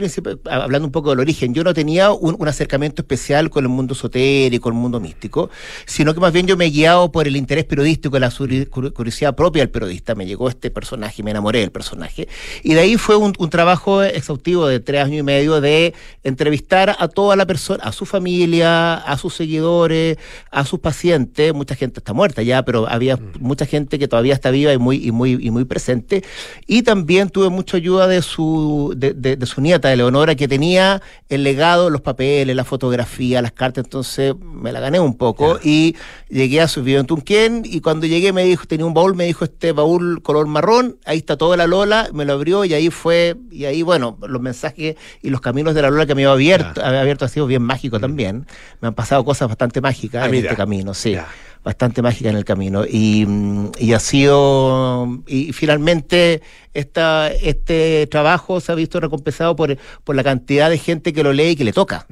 [0.49, 3.95] hablando un poco del origen, yo no tenía un, un acercamiento especial con el mundo
[3.95, 5.51] esotérico, el mundo místico,
[5.87, 8.31] sino que más bien yo me he guiado por el interés periodístico, la
[8.71, 10.15] curiosidad propia del periodista.
[10.15, 12.29] Me llegó este personaje, me enamoré del personaje.
[12.63, 16.95] Y de ahí fue un, un trabajo exhaustivo de tres años y medio de entrevistar
[16.97, 20.17] a toda la persona, a su familia, a sus seguidores,
[20.53, 21.53] a sus pacientes.
[21.53, 25.05] Mucha gente está muerta ya, pero había mucha gente que todavía está viva y muy,
[25.05, 26.23] y muy, y muy presente.
[26.69, 30.49] Y también tuve mucha ayuda de su, de, de- de su nieta, de Leonora, que
[30.49, 35.59] tenía el legado, los papeles, la fotografía, las cartas, entonces me la gané un poco
[35.62, 35.97] y
[36.28, 39.24] llegué a su video en Tunquén y cuando llegué me dijo, tenía un baúl, me
[39.24, 42.90] dijo este baúl color marrón, ahí está toda la Lola, me lo abrió y ahí
[42.90, 46.32] fue, y ahí bueno, los mensajes y los caminos de la Lola que me había
[46.32, 48.47] abierto, había abierto ha sido bien mágico también.
[48.80, 50.45] Me han pasado cosas bastante mágicas Ah, en mira.
[50.51, 51.16] este camino, sí.
[51.65, 52.85] Bastante mágica en el camino.
[52.85, 55.23] Y, mm, y ha sido.
[55.27, 56.43] Y finalmente,
[56.75, 61.33] esta, este trabajo se ha visto recompensado por, por la cantidad de gente que lo
[61.33, 62.07] lee y que le toca.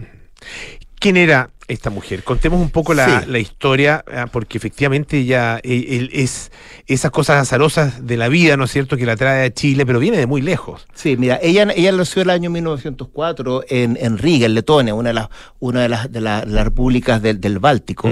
[0.98, 2.22] ¿Quién era esta mujer?
[2.24, 3.30] Contemos un poco la, Sí.
[3.30, 6.50] la historia, ah, porque efectivamente ella él es
[6.86, 9.98] esas cosas azarosas de la vida, ¿no es cierto?, que la trae a Chile, pero
[9.98, 10.86] viene de muy lejos.
[10.94, 15.08] Sí, mira, ella, ella nació en el año 1904 en, en Riga, en Letonia, una
[15.10, 18.10] de las, una de las, de la- las repúblicas del, del Báltico.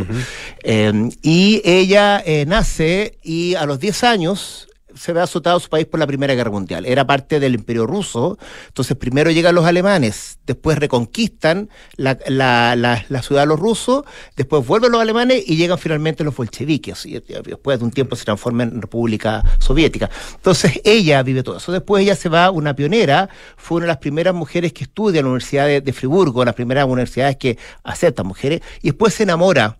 [0.63, 4.69] Eh, y ella eh, nace y a los 10 años
[4.99, 6.85] se ve azotado su país por la Primera Guerra Mundial.
[6.87, 13.23] Era parte del Imperio Ruso, entonces primero llegan los alemanes, después reconquistan la, la- la-
[13.23, 14.05] ciudad de los rusos,
[14.37, 17.05] después vuelven los alemanes y llegan finalmente los bolcheviques.
[17.07, 20.09] Y después de un tiempo se transforma en República Soviética.
[20.35, 21.73] Entonces ella vive todo eso.
[21.73, 25.25] Después ella se va, una pionera, fue una de las primeras mujeres que estudia en
[25.27, 29.79] la Universidad de, de Friburgo, las primeras universidades que aceptan mujeres, y después se enamora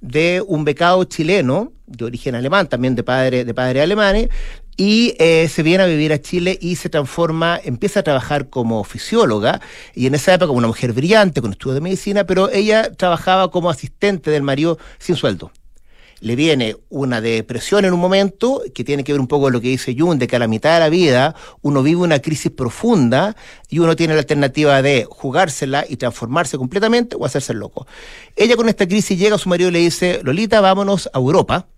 [0.00, 4.28] de un becado chileno, de origen alemán, también de padre, de alemanes,
[4.76, 8.84] y eh, se viene a vivir a Chile y se transforma, empieza a trabajar como
[8.84, 9.60] fisióloga,
[9.94, 13.70] y en esa época una mujer brillante, con estudios de medicina, pero ella trabajaba como
[13.70, 15.50] asistente del marido sin sueldo
[16.20, 19.60] le viene una depresión en un momento que tiene que ver un poco con lo
[19.60, 22.50] que dice Jung, de que a la mitad de la vida uno vive una crisis
[22.50, 23.36] profunda
[23.68, 27.86] y uno tiene la alternativa de jugársela y transformarse completamente o hacerse loco.
[28.36, 31.68] Ella con esta crisis llega a su marido y le dice, Lolita, vámonos a Europa.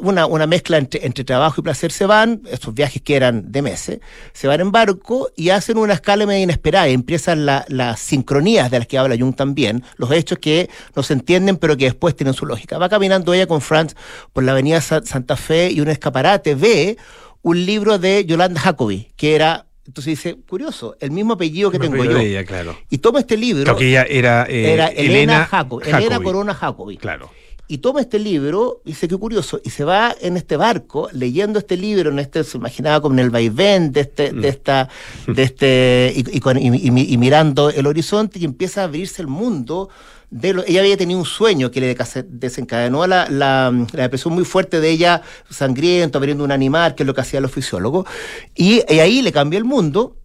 [0.00, 3.62] Una, una mezcla entre, entre trabajo y placer se van, estos viajes que eran de
[3.62, 4.00] meses,
[4.32, 8.70] se van en barco y hacen una escala medio inesperada y empiezan la- las sincronías
[8.70, 12.16] de las que habla Jung también, los hechos que no se entienden pero que después
[12.16, 12.78] tienen su lógica.
[12.78, 13.94] Va caminando ella con Franz
[14.32, 16.96] por la avenida Sa- Santa Fe y un escaparate ve
[17.42, 22.04] un libro de Yolanda Jacobi, que era, entonces dice, curioso, el mismo apellido que tengo
[22.04, 22.18] yo.
[22.18, 22.78] ella, claro.
[22.90, 23.64] Y toma este libro.
[23.64, 26.20] Creo que ella era, eh, era Elena, Elena Jacobi, Elena.
[26.24, 26.96] Corona Jacobi.
[26.98, 27.30] Claro.
[27.72, 31.76] Y toma este libro, dice qué curioso, y se va en este barco leyendo este
[31.76, 34.88] libro, en este, se imaginaba como en el vaivén de este, de esta,
[35.26, 38.84] de este, y, y con- y- y mi- y mirando el horizonte y empieza a
[38.84, 39.88] abrirse el mundo.
[40.32, 41.96] De lo- ella había tenido un sueño que le
[42.28, 47.06] desencadenó la, la, la depresión muy fuerte de ella, sangriento, abriendo un animal, que es
[47.06, 48.06] lo que hacían los fisiólogos.
[48.54, 50.16] Y, y ahí le cambió el mundo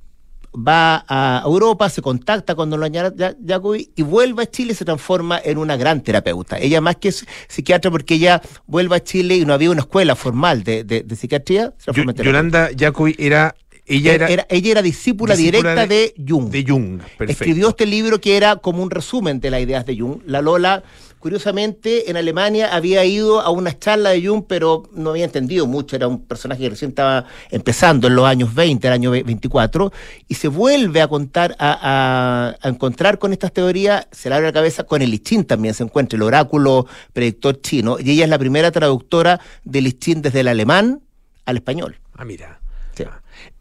[0.55, 5.39] va a Europa, se contacta con Ya- Jacobi y vuelve a Chile y se transforma
[5.43, 6.57] en una gran terapeuta.
[6.59, 10.63] Ella más que psiquiatra porque ella vuelve a Chile y no había una escuela formal
[10.63, 11.73] de, de- de psiquiatría.
[11.77, 12.23] se Yo- terapeuta.
[12.23, 13.55] Yolanda Jacobi era.
[13.87, 14.47] Ella era.
[14.49, 16.49] ella era discípula, discípula directa de, Jung.
[16.49, 17.31] De Jung, perfecto.
[17.31, 20.21] Escribió este libro que era como un resumen de las ideas de Jung.
[20.25, 20.81] La Lola,
[21.25, 25.95] curiosamente, en Alemania había ido a una charla de Jung, pero no había entendido mucho.
[25.95, 29.91] Era un personaje que recién estaba empezando en los años 20, el año ve- 24,
[30.27, 34.45] y se vuelve a contar, a, a- a encontrar con estas teorías, se le abre
[34.45, 38.25] la cabeza con el I Ching también se encuentra, el oráculo predictor chino, y ella
[38.25, 41.01] es la primera traductora del I Ching desde el alemán
[41.45, 41.97] al español.
[42.13, 42.59] Ah, mira.
[42.93, 43.03] Sí.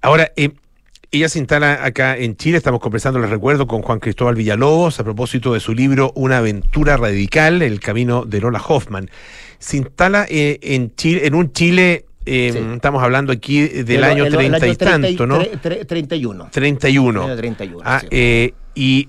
[0.03, 0.51] Ahora, eh,
[1.17, 5.05] ella se instala acá en Chile, estamos conversando, les recuerdo, con Juan Cristóbal Villalobos a
[5.05, 9.11] propósito de su libro Una aventura radical, el camino de Lola Hoffman.
[9.59, 14.25] Se instala eh, en Chile, en un Chile, eh, estamos hablando aquí del El- año
[14.25, 15.41] 30 y año 30 tanto, ¿no?
[15.41, 16.49] tre- tre- 31.
[16.51, 17.23] 31.
[17.25, 18.07] Año 31, Ah, sí.
[18.11, 19.09] eh, y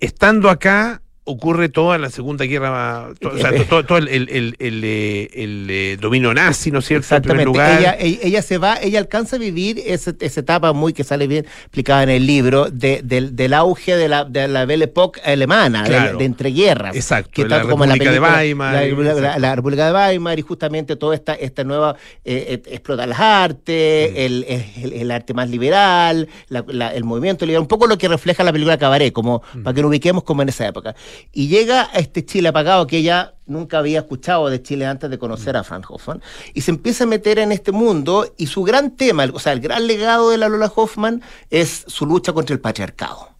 [0.00, 4.28] estando acá ocurre toda la Segunda Guerra, to- o sea, to- todo, todo el, el-
[4.30, 7.06] el- el, eh, eh, dominio nazi, ¿no es cierto?
[7.14, 7.44] En Exactamente.
[7.46, 7.78] lugar.
[7.80, 11.46] Ella, ella, se va, ella alcanza a vivir ese- esa etapa muy que sale bien
[11.62, 15.82] explicada en el libro de- del, del auge de la, de la Belle Époque alemana,
[15.82, 16.18] de- Claro.
[16.18, 16.94] de, entreguerras.
[16.96, 19.92] Exacto, que la como en República de película, Weimar, La, la- la- la República de
[19.92, 24.44] Weimar y justamente toda esta, esta nueva eh, eh, explota las artes, el,
[24.92, 28.52] el- arte más liberal, la- la- el movimiento liberal, un poco lo que refleja la
[28.52, 30.94] película Cabaret, como para que lo ubiquemos como en esa época.
[31.32, 35.18] Y llega a este Chile apagado que ella nunca había escuchado de Chile antes de
[35.18, 36.22] conocer a Franz Hoffman,
[36.54, 39.60] y se empieza a meter en este mundo, y su gran tema, o sea, el
[39.60, 43.39] gran legado de la Lola Hoffman es su lucha contra el patriarcado.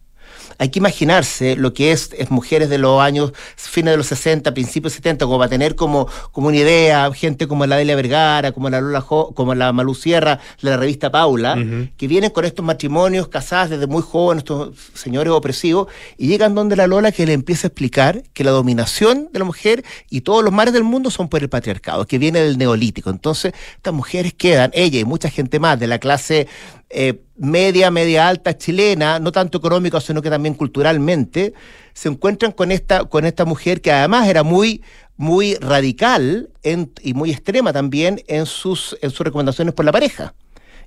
[0.61, 4.53] Hay que imaginarse lo que es, es mujeres de los años, fines de los 60,
[4.53, 8.51] principios 70, como va a tener como, como una idea, gente como la Delia Vergara,
[8.51, 11.55] como la Lola Jo- como la Malu Sierra, de la revista Paula,
[11.97, 16.75] que vienen con estos matrimonios casadas desde muy jóvenes, estos señores opresivos, y llegan donde
[16.75, 20.43] la Lola que le empieza a explicar que la dominación de la mujer y todos
[20.43, 23.09] los mares del mundo son por el patriarcado, que viene del neolítico.
[23.09, 26.47] Entonces, estas mujeres quedan, ella y mucha gente más de la clase
[26.93, 31.53] eh, media, media alta chilena, no tanto económica, sino que también culturalmente,
[31.93, 34.81] se encuentran con esta, con esta mujer que además era muy,
[35.17, 40.33] muy radical en- y muy extrema también en sus, en sus recomendaciones por la pareja.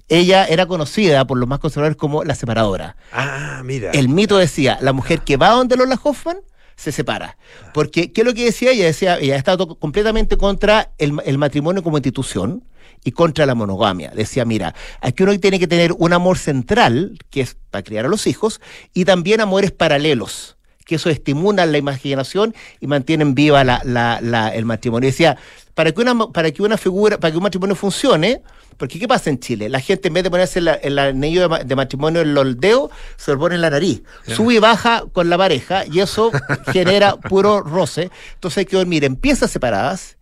[0.08, 2.96] Ella era conocida por los más conservadores como la separadora.
[3.12, 3.90] Ah, mira.
[3.92, 6.36] El mito decía, la mujer que va donde Lola Hoffman
[6.76, 7.36] se separa.
[7.72, 8.84] Porque, ¿qué es lo que decía ella?
[8.86, 12.64] Decía, ella está to- completamente contra el, el matrimonio como institución
[13.04, 14.10] y contra la monogamia.
[14.14, 18.08] Decía, mira, aquí uno tiene que tener un amor central, que es para criar a
[18.08, 18.60] los hijos,
[18.92, 20.53] y también amores paralelos
[20.84, 25.08] que eso estimula la imaginación y mantienen viva la, la- la- el matrimonio.
[25.08, 25.36] Y decía,
[25.74, 28.42] para que una para que una figura, para que un matrimonio funcione,
[28.76, 29.68] porque ¿qué pasa en Chile?
[29.68, 33.38] La gente en vez de ponerse el anillo de matrimonio en los dedos, se lo
[33.38, 34.02] pone en la nariz.
[34.26, 36.30] Sube y baja con la pareja y eso
[36.72, 38.10] genera puro roce.
[38.34, 40.16] Entonces hay que dormir en piezas separadas,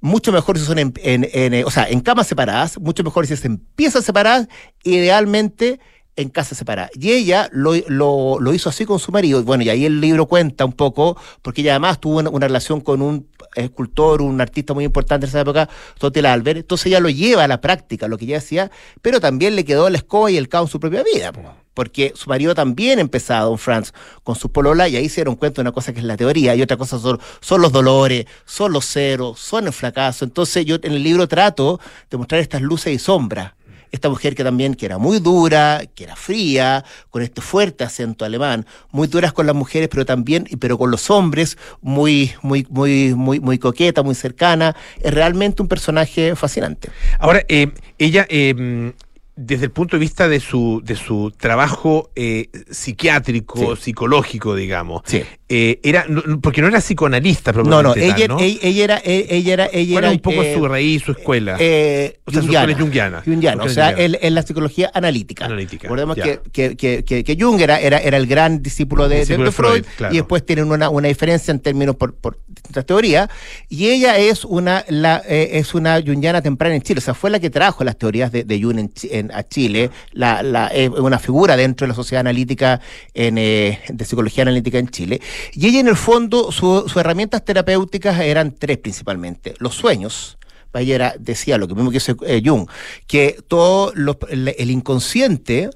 [0.00, 3.26] mucho mejor si son en, en- en, eh, o sea, en camas separadas, mucho mejor
[3.26, 4.46] si es en piezas separadas,
[4.84, 5.80] idealmente
[6.16, 6.90] en casas separadas.
[6.98, 9.42] Y ella lo, lo- lo hizo así con su marido.
[9.44, 13.02] Bueno, y ahí el libro cuenta un poco, porque ella además tuvo una, relación con
[13.02, 16.58] un escultor, un artista muy importante en esa época, Totel Albert.
[16.58, 18.70] Entonces ella lo lleva a la práctica, lo que ella hacía,
[19.02, 21.32] pero también le quedó la escoba y el caos en su propia vida.
[21.32, 21.42] po.
[21.74, 23.92] Porque su marido también empezaba, Don Franz,
[24.24, 26.54] con su polola, y ahí se dieron cuenta de una cosa que es la teoría,
[26.54, 30.24] y otra cosa son, son los dolores, son los ceros, son el fracaso.
[30.24, 31.78] Entonces yo en el libro trato
[32.10, 33.52] de mostrar estas luces y sombras.
[33.90, 38.24] Esta mujer que también, que era muy dura, que era fría, con este fuerte acento
[38.24, 43.14] alemán, muy duras con las mujeres, pero también, pero con los hombres, muy, muy, muy,
[43.14, 44.76] muy, muy coqueta, muy cercana.
[45.00, 46.90] Es realmente un personaje fascinante.
[47.18, 48.92] Ahora, eh, ella, eh,
[49.36, 55.02] desde el punto de vista de su, de su trabajo eh, psiquiátrico, psicológico, digamos,
[55.48, 56.04] eh, era
[56.42, 58.40] porque no era psicoanalista, No, no, ella, ¿no?
[58.40, 61.12] ella, ella era, e- ella era, ella ¿Cuál era un poco eh, su raíz, su
[61.12, 61.56] escuela?
[61.60, 62.62] eh, o sea, su junguiana.
[62.64, 63.22] escuela es junguiana.
[63.24, 65.44] Junguiana, o sea, en, en la psicología analítica.
[65.44, 66.40] Analítica, Recordemos que,
[66.76, 70.14] que, que, que, Jung era, era, era el gran discípulo de, Discípulo Freud, Freud, claro.
[70.14, 73.28] y después tienen una, una diferencia en términos por, por distintas teorías,
[73.68, 77.30] y ella es una, la, eh, es una jungiana temprana en Chile, o sea, fue
[77.30, 80.88] la que trajo las teorías de, de Jung en, en- a Chile, la, la, es
[80.90, 82.80] una figura dentro de la sociedad analítica
[83.14, 85.20] en, eh, de psicología analítica en Chile,
[85.52, 89.54] Y ella en el fondo, su- sus herramientas terapéuticas eran tres principalmente.
[89.58, 90.38] Los sueños,
[90.74, 92.68] ella era- decía lo que mismo que dice eh, Jung,
[93.06, 95.70] que todo lo- el, inconsciente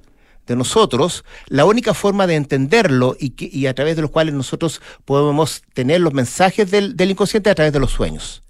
[0.47, 4.81] de nosotros, la única forma de entenderlo y, que- a través de los cuales nosotros
[5.05, 8.43] podemos tener los mensajes del, del inconsciente a través de los sueños.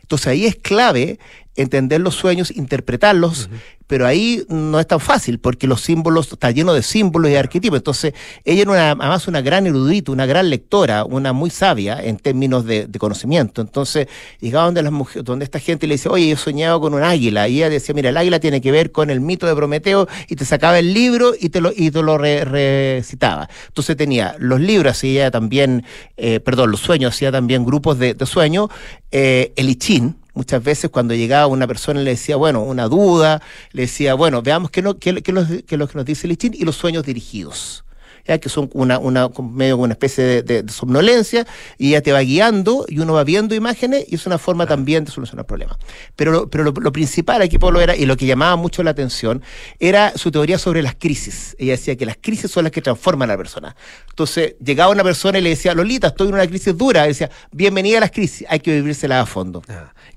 [0.00, 1.18] Entonces ahí es clave
[1.56, 3.50] entender los sueños, interpretarlos,
[3.86, 7.76] pero ahí no es tan fácil porque los símbolos, está lleno de símbolos y arquetipos.
[7.76, 12.16] Entonces ella era una, además una gran erudita, una gran lectora, una muy sabia en
[12.16, 13.60] términos de, de conocimiento.
[13.60, 14.06] Entonces
[14.40, 17.02] llegaba donde, las mujeres, donde esta gente le dice, oye, yo he soñado con un
[17.02, 17.48] águila.
[17.48, 20.36] Y ella decía, mira, el águila tiene que ver con el mito de Prometeo y
[20.36, 23.50] te sacaba el libro y te lo, y te lo re- recitaba.
[23.66, 25.84] Entonces tenía los libros, hacía también,
[26.16, 28.70] eh, perdón, los sueños, hacía también grupos de, de sueños.
[29.10, 32.88] Eh, el I Ching, Muchas veces cuando llegaba una persona y le decía, bueno, una
[32.88, 35.98] duda, le decía, bueno, veamos qué, no, qué, qué es lo qué es lo que
[35.98, 37.84] nos dice Ching y los sueños dirigidos.
[38.24, 41.44] Ya que son una, una, medio una especie de, de- de somnolencia
[41.76, 45.04] y ella te va guiando y uno va viendo imágenes y es una forma también
[45.04, 45.76] de solucionar problemas.
[46.14, 48.92] Pero, lo, pero lo, lo principal aquí, Pablo, era, y lo que llamaba mucho la
[48.92, 49.42] atención,
[49.80, 51.56] era su teoría sobre las crisis.
[51.58, 53.74] Ella decía que las crisis son las que transforman a la persona.
[54.10, 57.04] Entonces, llegaba una persona y le decía, Lolita, estoy en una crisis dura.
[57.06, 59.62] Y decía, bienvenida a las crisis, hay que vivírselas a fondo.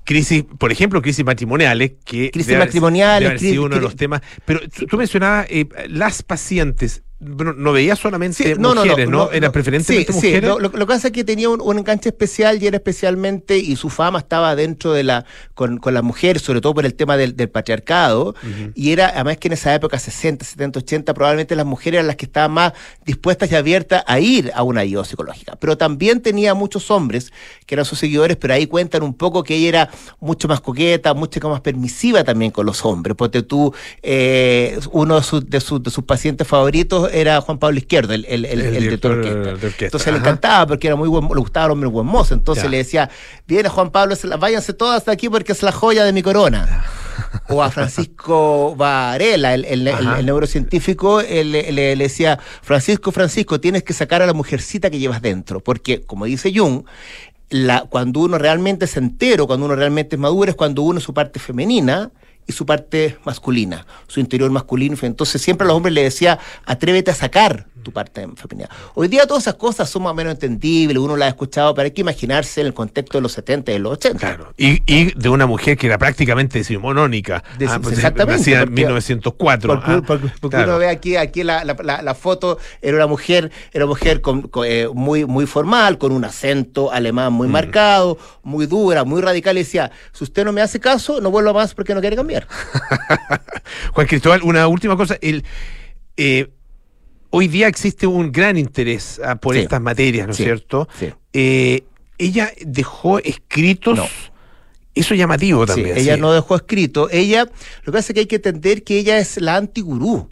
[0.06, 3.82] Crisis, por ejemplo, crisis matrimoniales, que Crisis debe matrimoniales, debe haber crisis- sido uno de
[3.82, 4.22] los temas.
[4.46, 7.02] Pero tú, tú mencionabas eh, las pacientes.
[7.18, 9.24] No veías solamente Sí, no, mujeres, ¿no?
[9.26, 10.48] no, Era preferentemente Sí, sí, mujeres.
[10.50, 13.56] lo, lo- lo que pasa es que tenía un, un enganche especial y era especialmente,
[13.56, 16.92] y su fama estaba dentro de la, con, con las mujeres, sobre todo por el
[16.92, 18.34] tema del, del patriarcado,
[18.74, 22.16] y era, además que en esa época, 60, 70, 80, probablemente las mujeres eran las
[22.16, 22.74] que estaban más
[23.06, 25.56] dispuestas y abiertas a ir a una ayuda psicológica.
[25.58, 27.32] Pero también tenía muchos hombres
[27.64, 29.90] que eran sus seguidores, pero ahí cuentan un poco que ella era
[30.20, 33.16] mucho más coqueta, mucho más permisiva también con los hombres.
[33.16, 37.78] Porque tú, eh, uno de sus, de, sus, de sus pacientes favoritos era Juan Pablo
[37.78, 39.40] Izquierdo, el, el, el, El el director de orquesta.
[39.48, 42.34] de orquesta, Entonces le encantaba porque era muy buen, le gustaba el hombre buen mozo.
[42.34, 42.70] Entonces Ya.
[42.70, 43.10] le decía,
[43.46, 46.84] viene Juan Pablo, váyanse todas hasta aquí porque es la joya de mi corona.
[47.48, 50.18] O a Francisco Varela, el, el- el- Ajá.
[50.18, 54.90] el neurocientífico, él le, le- le decía, Francisco, Francisco, tienes que sacar a la mujercita
[54.90, 55.60] que llevas dentro.
[55.60, 56.84] Porque, como dice Jung,
[57.50, 61.04] la, cuando uno realmente es entero, cuando uno realmente es maduro, es cuando uno es
[61.04, 62.10] su parte femenina
[62.46, 64.96] y su parte masculina, su interior masculino.
[65.02, 68.68] Entonces siempre a los hombres le decía, atrévete a sacar tu parte femenina.
[68.94, 71.84] Hoy día todas esas cosas son más o menos entendibles, uno las ha escuchado, pero
[71.86, 74.18] hay que imaginarse en el contexto de los 70 y de los 80.
[74.18, 74.52] Claro.
[74.56, 77.44] Y, y de una mujer que era prácticamente decimonónica.
[77.58, 79.68] De- Ah, pues, exactamente, en porque- 1904.
[79.74, 80.70] Porque, ah, porque- porque claro.
[80.72, 84.20] uno ve aquí, aquí la, la- la- la foto, era una mujer, era una mujer
[84.20, 87.36] con, con, eh, muy, muy formal, con un acento alemán Mm.
[87.36, 91.30] muy marcado, muy dura, muy radical, y decía, si usted no me hace caso, no
[91.30, 92.48] vuelva más porque no quiere cambiar.
[93.92, 95.16] Juan Cristóbal, una última cosa.
[95.20, 95.44] El,
[96.16, 96.50] eh,
[97.36, 99.60] hoy día existe un gran interés ah, por Sí.
[99.60, 100.44] estas materias, ¿no es Sí.
[100.44, 100.88] cierto?
[100.98, 101.12] Sí.
[101.34, 101.82] Eh,
[102.18, 103.96] ella dejó escritos.
[103.98, 104.06] No.
[104.94, 105.98] Eso es llamativo Sí, también.
[105.98, 107.10] ella no dejó escrito.
[107.10, 110.30] Ella, lo que pasa es que hay que entender que ella es la antigurú.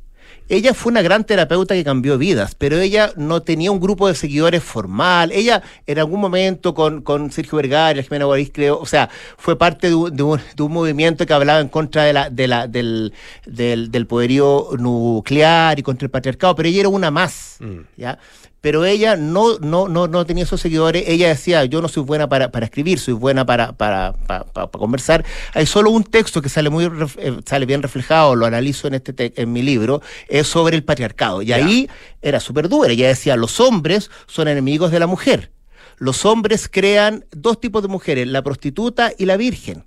[0.49, 4.15] Ella fue una gran terapeuta que cambió vidas, pero ella no tenía un grupo de
[4.15, 5.33] seguidores formal.
[5.33, 9.89] Ella en algún momento con, con Sergio Vergara, Jimena Guariz, creo, o sea, fue parte
[9.89, 12.69] de un, de un- de un movimiento que hablaba en contra de la, de la,
[12.69, 13.15] del,
[13.47, 17.81] del, del poderío nuclear y contra el patriarcado, pero ella era una más, Mm.
[17.97, 18.19] ¿ya?
[18.65, 21.05] Pero ella no, no, no, no tenía esos seguidores.
[21.07, 24.69] Ella decía, yo no soy buena para, para escribir, soy buena para, para, para, para-
[24.69, 25.23] conversar.
[25.53, 26.87] Hay solo un texto que sale muy
[27.19, 30.83] eh, sale bien reflejado, lo analizo en este te- en mi libro, es sobre el
[30.83, 31.43] patriarcado.
[31.43, 31.91] Y ahí
[32.23, 32.91] era súper dura.
[32.91, 35.53] Ella decía, los hombres son enemigos de la mujer.
[35.99, 39.85] Los hombres crean dos tipos de mujeres, la prostituta y la virgen.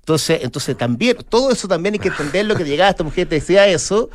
[0.00, 3.34] Entonces, entonces también, todo eso también hay que entender lo que llegaba esta mujer, te
[3.34, 4.08] decía eso,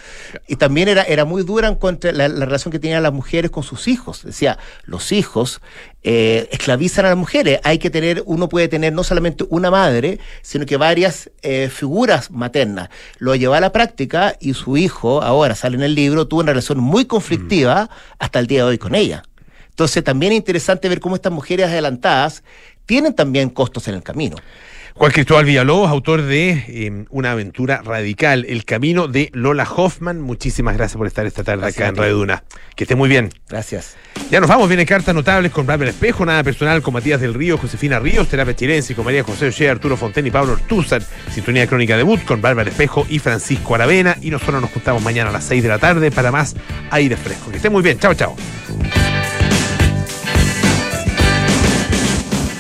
[0.48, 3.52] y también era, era muy dura en contra la, la relación que tenían las mujeres
[3.52, 4.24] con sus hijos.
[4.24, 5.62] Decía, los hijos
[6.06, 7.62] eh, esclavizan a las mujeres.
[7.64, 12.30] Hay que tener, uno puede tener no solamente una madre, sino que varias eh, figuras
[12.30, 12.90] maternas.
[13.20, 16.52] Lo llevó a la práctica y su hijo, ahora sale en el libro, tuvo una
[16.52, 19.24] relación muy conflictiva hasta el día de hoy con ella.
[19.70, 22.44] Entonces también es interesante ver cómo estas mujeres adelantadas
[22.86, 24.36] tienen también costos en el camino.
[24.96, 30.22] Juan Cristóbal Villalobos, autor de eh, Una aventura radical, El camino de Lola Hoffman.
[30.22, 31.96] Muchísimas gracias por estar esta tarde Gracias acá en.
[31.96, 32.44] Radio Duna.
[32.76, 33.30] Que esté muy bien.
[33.50, 33.98] Gracias.
[34.30, 37.58] Ya nos vamos, viene cartas notables con Bárbara Espejo, nada personal con Matías del Río,
[37.58, 41.98] Josefina Ríos, terapia chilense con María José Oshea, Arturo Fonten y Pablo Ortúzar, sintonía crónica
[41.98, 44.16] debut con Bárbara Espejo y Francisco Aravena.
[44.22, 46.56] Y nosotros nos juntamos mañana a las 6 de la tarde para más
[46.92, 47.50] aire fresco.
[47.50, 47.98] Que esté muy bien.
[47.98, 48.36] Chao, chao.